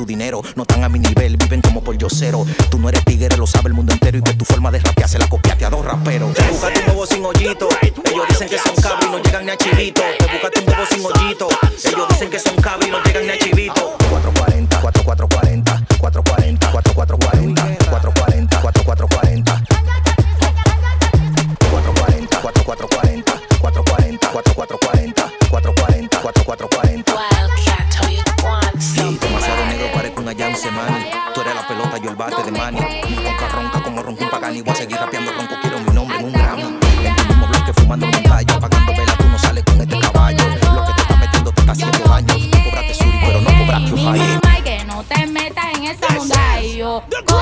tu 0.00 0.06
dinero. 0.06 0.40
No 0.56 0.62
están 0.62 0.82
a 0.82 0.88
mi 0.88 0.98
nivel, 0.98 1.36
viven 1.36 1.60
como 1.60 1.82
por 1.82 1.96
yo 1.98 2.08
cero. 2.08 2.46
Tú 2.70 2.78
no 2.78 2.88
eres 2.88 3.04
tigre, 3.04 3.36
lo 3.36 3.46
sabe 3.46 3.68
el 3.68 3.74
mundo 3.74 3.92
entero. 3.92 4.16
Y 4.16 4.22
que 4.22 4.32
tu 4.32 4.46
forma 4.46 4.70
de 4.70 4.78
rapear 4.78 5.08
se 5.08 5.18
la 5.18 5.28
copiaste 5.28 5.66
a 5.66 5.70
dos 5.70 5.84
raperos. 5.84 6.32
Te 6.34 6.42
buscaste 6.48 6.80
un 6.80 6.86
bobo 6.86 7.06
sin 7.06 7.24
hoyito. 7.24 7.68
Ellos 7.82 8.26
dicen 8.28 8.48
que 8.48 8.58
son 8.58 8.74
cabros 8.76 9.04
y 9.04 9.10
no 9.10 9.18
llegan 9.22 9.44
ni 9.44 9.50
a 9.50 9.56
chivito. 9.58 10.00
Te 10.18 10.26
buscaste 10.32 10.60
un 10.60 10.66
bobo 10.66 10.86
sin 10.90 11.04
hoyito. 11.04 11.48
Ellos 11.84 12.08
dicen 12.08 12.30
que 12.30 12.38
son 12.38 12.56
cabros 12.56 12.88
y 12.88 12.90
no 12.90 13.02
llegan 13.02 13.26
ni 13.26 13.32
a 13.32 13.38
chivito. 13.38 13.96
440, 14.08 14.80
4440, 14.80 15.84
440, 15.98 16.70
4440, 16.70 17.90
440, 17.90 18.60
4440. 18.60 19.60
440, 21.70 22.40
4440, 22.40 23.32
440, 23.60 24.30
4440, 24.32 25.32
440, 25.50 26.20
4440. 26.22 26.69
Bate 32.20 32.42
de 32.42 32.52
Manny. 32.52 32.78
Mi 33.08 33.16
ronca 33.16 33.82
como 33.82 34.02
ronca 34.02 34.24
un 34.24 34.30
pagani. 34.30 34.60
Voy 34.60 34.72
a 34.72 34.76
seguir 34.76 34.96
rapeando 34.98 35.32
ronco, 35.32 35.54
quiero 35.62 35.78
mi 35.80 35.92
nombre 35.92 36.18
en 36.18 36.24
un 36.26 36.32
Grammy. 36.32 36.62
En 36.62 37.16
tu 37.16 37.24
mismo 37.28 37.46
bloque 37.46 37.72
fumando 37.80 38.06
un 38.06 38.22
gallo. 38.22 38.54
Apagando 38.54 38.92
vela, 38.92 39.16
tú 39.16 39.24
no 39.24 39.38
sales 39.38 39.64
con 39.64 39.80
este 39.80 39.98
caballo. 39.98 40.44
Lo 40.74 40.84
que 40.84 40.92
te 40.92 41.00
está 41.00 41.16
metiendo 41.16 41.52
te 41.52 41.60
está 41.60 41.72
haciendo 41.72 41.98
daño. 41.98 42.34
Tú 42.34 42.58
cobraste 42.64 42.94
suri, 42.94 43.18
pero 43.24 43.40
no 43.40 43.50
cobraste 43.58 43.94
un 43.94 44.62
que 44.62 44.84
no 44.84 45.02
te 45.04 45.26
metas 45.26 45.64
en 45.74 45.84
esa 45.84 46.08
mundillo. 46.14 47.02
Como 47.26 47.39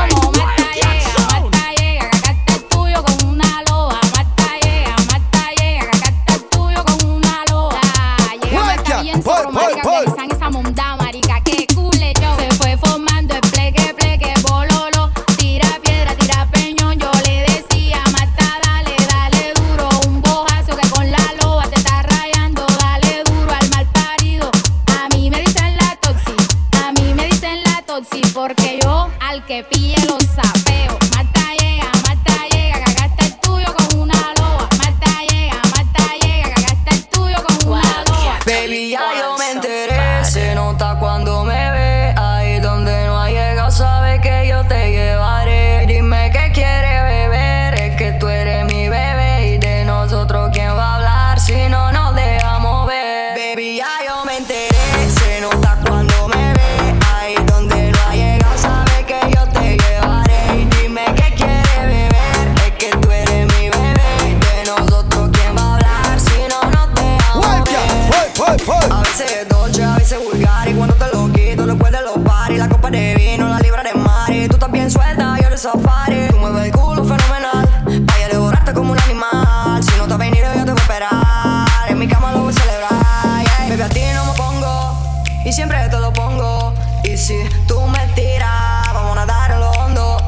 Y 85.49 85.53
siempre 85.53 85.79
te 85.89 85.99
lo 85.99 86.13
pongo. 86.13 86.75
Y 87.03 87.17
si 87.17 87.35
tú 87.67 87.81
me 87.81 88.07
tiras 88.09 88.93
Vamos 88.93 89.13
a 89.13 89.25
nadar 89.25 89.53
en 89.53 89.61
lo 89.61 89.71
hondo. 89.71 90.19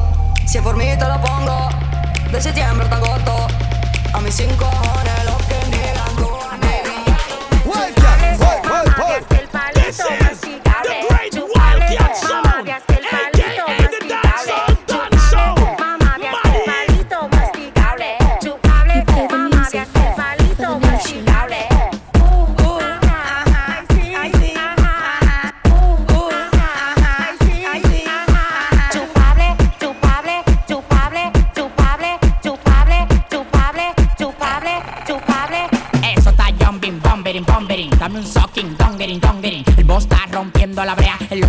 Si 0.47 0.57
es 0.57 0.63
por 0.63 0.75
mí 0.75 0.85
te 0.97 1.05
lo 1.05 1.21
pongo 1.21 1.69
De 2.31 2.41
septiembre 2.41 2.83
hasta 2.85 2.95
agosto 2.95 3.47
A 4.13 4.19
mis 4.19 4.33
cinco 4.35 4.65
cojones 4.65 5.25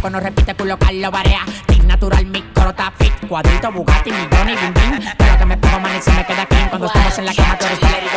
loco 0.03 0.11
no 0.11 0.21
repite, 0.21 0.55
culo 0.55 0.77
Carlos 0.79 1.12
Barea. 1.12 1.45
Tic 1.67 1.85
natural, 1.85 2.27
mi 2.27 2.43
corota 2.53 2.93
fit. 2.99 3.12
Cuadrito, 3.29 3.71
Bugatti, 3.71 4.11
millones, 4.11 4.61
bim 4.61 4.75
bim. 4.75 5.01
Pero 5.17 5.38
que 5.38 5.47
me 5.47 5.57
pongo 5.57 5.79
man 5.79 5.93
y 5.95 6.11
me 6.11 6.27
queda 6.27 6.47
clean. 6.47 6.69
Cuando 6.71 6.87
estamos 6.88 7.19
en 7.19 7.27
la 7.27 7.35
cama, 7.35 7.59
tú 7.59 7.67
eres 7.67 7.81
Valerio. 7.81 8.11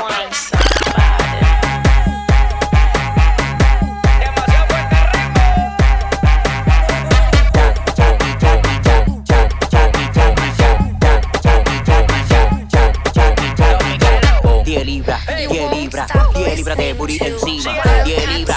Diez 14.66 14.86
libras, 14.86 15.22
10 15.28 15.72
libras, 15.72 16.08
10 16.36 16.58
libras 16.58 16.78
de 16.78 16.94
booty 16.94 17.18
encima. 17.22 17.74
10 18.04 18.30
libras, 18.30 18.55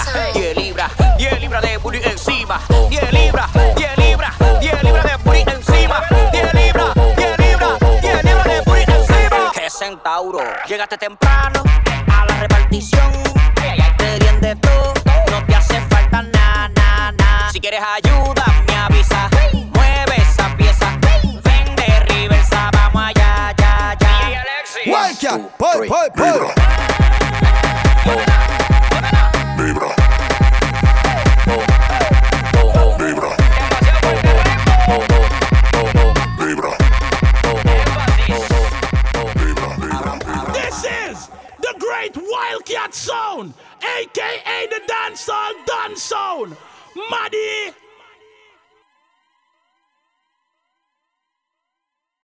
llegaste 10.69 10.97
temprano 10.99 11.68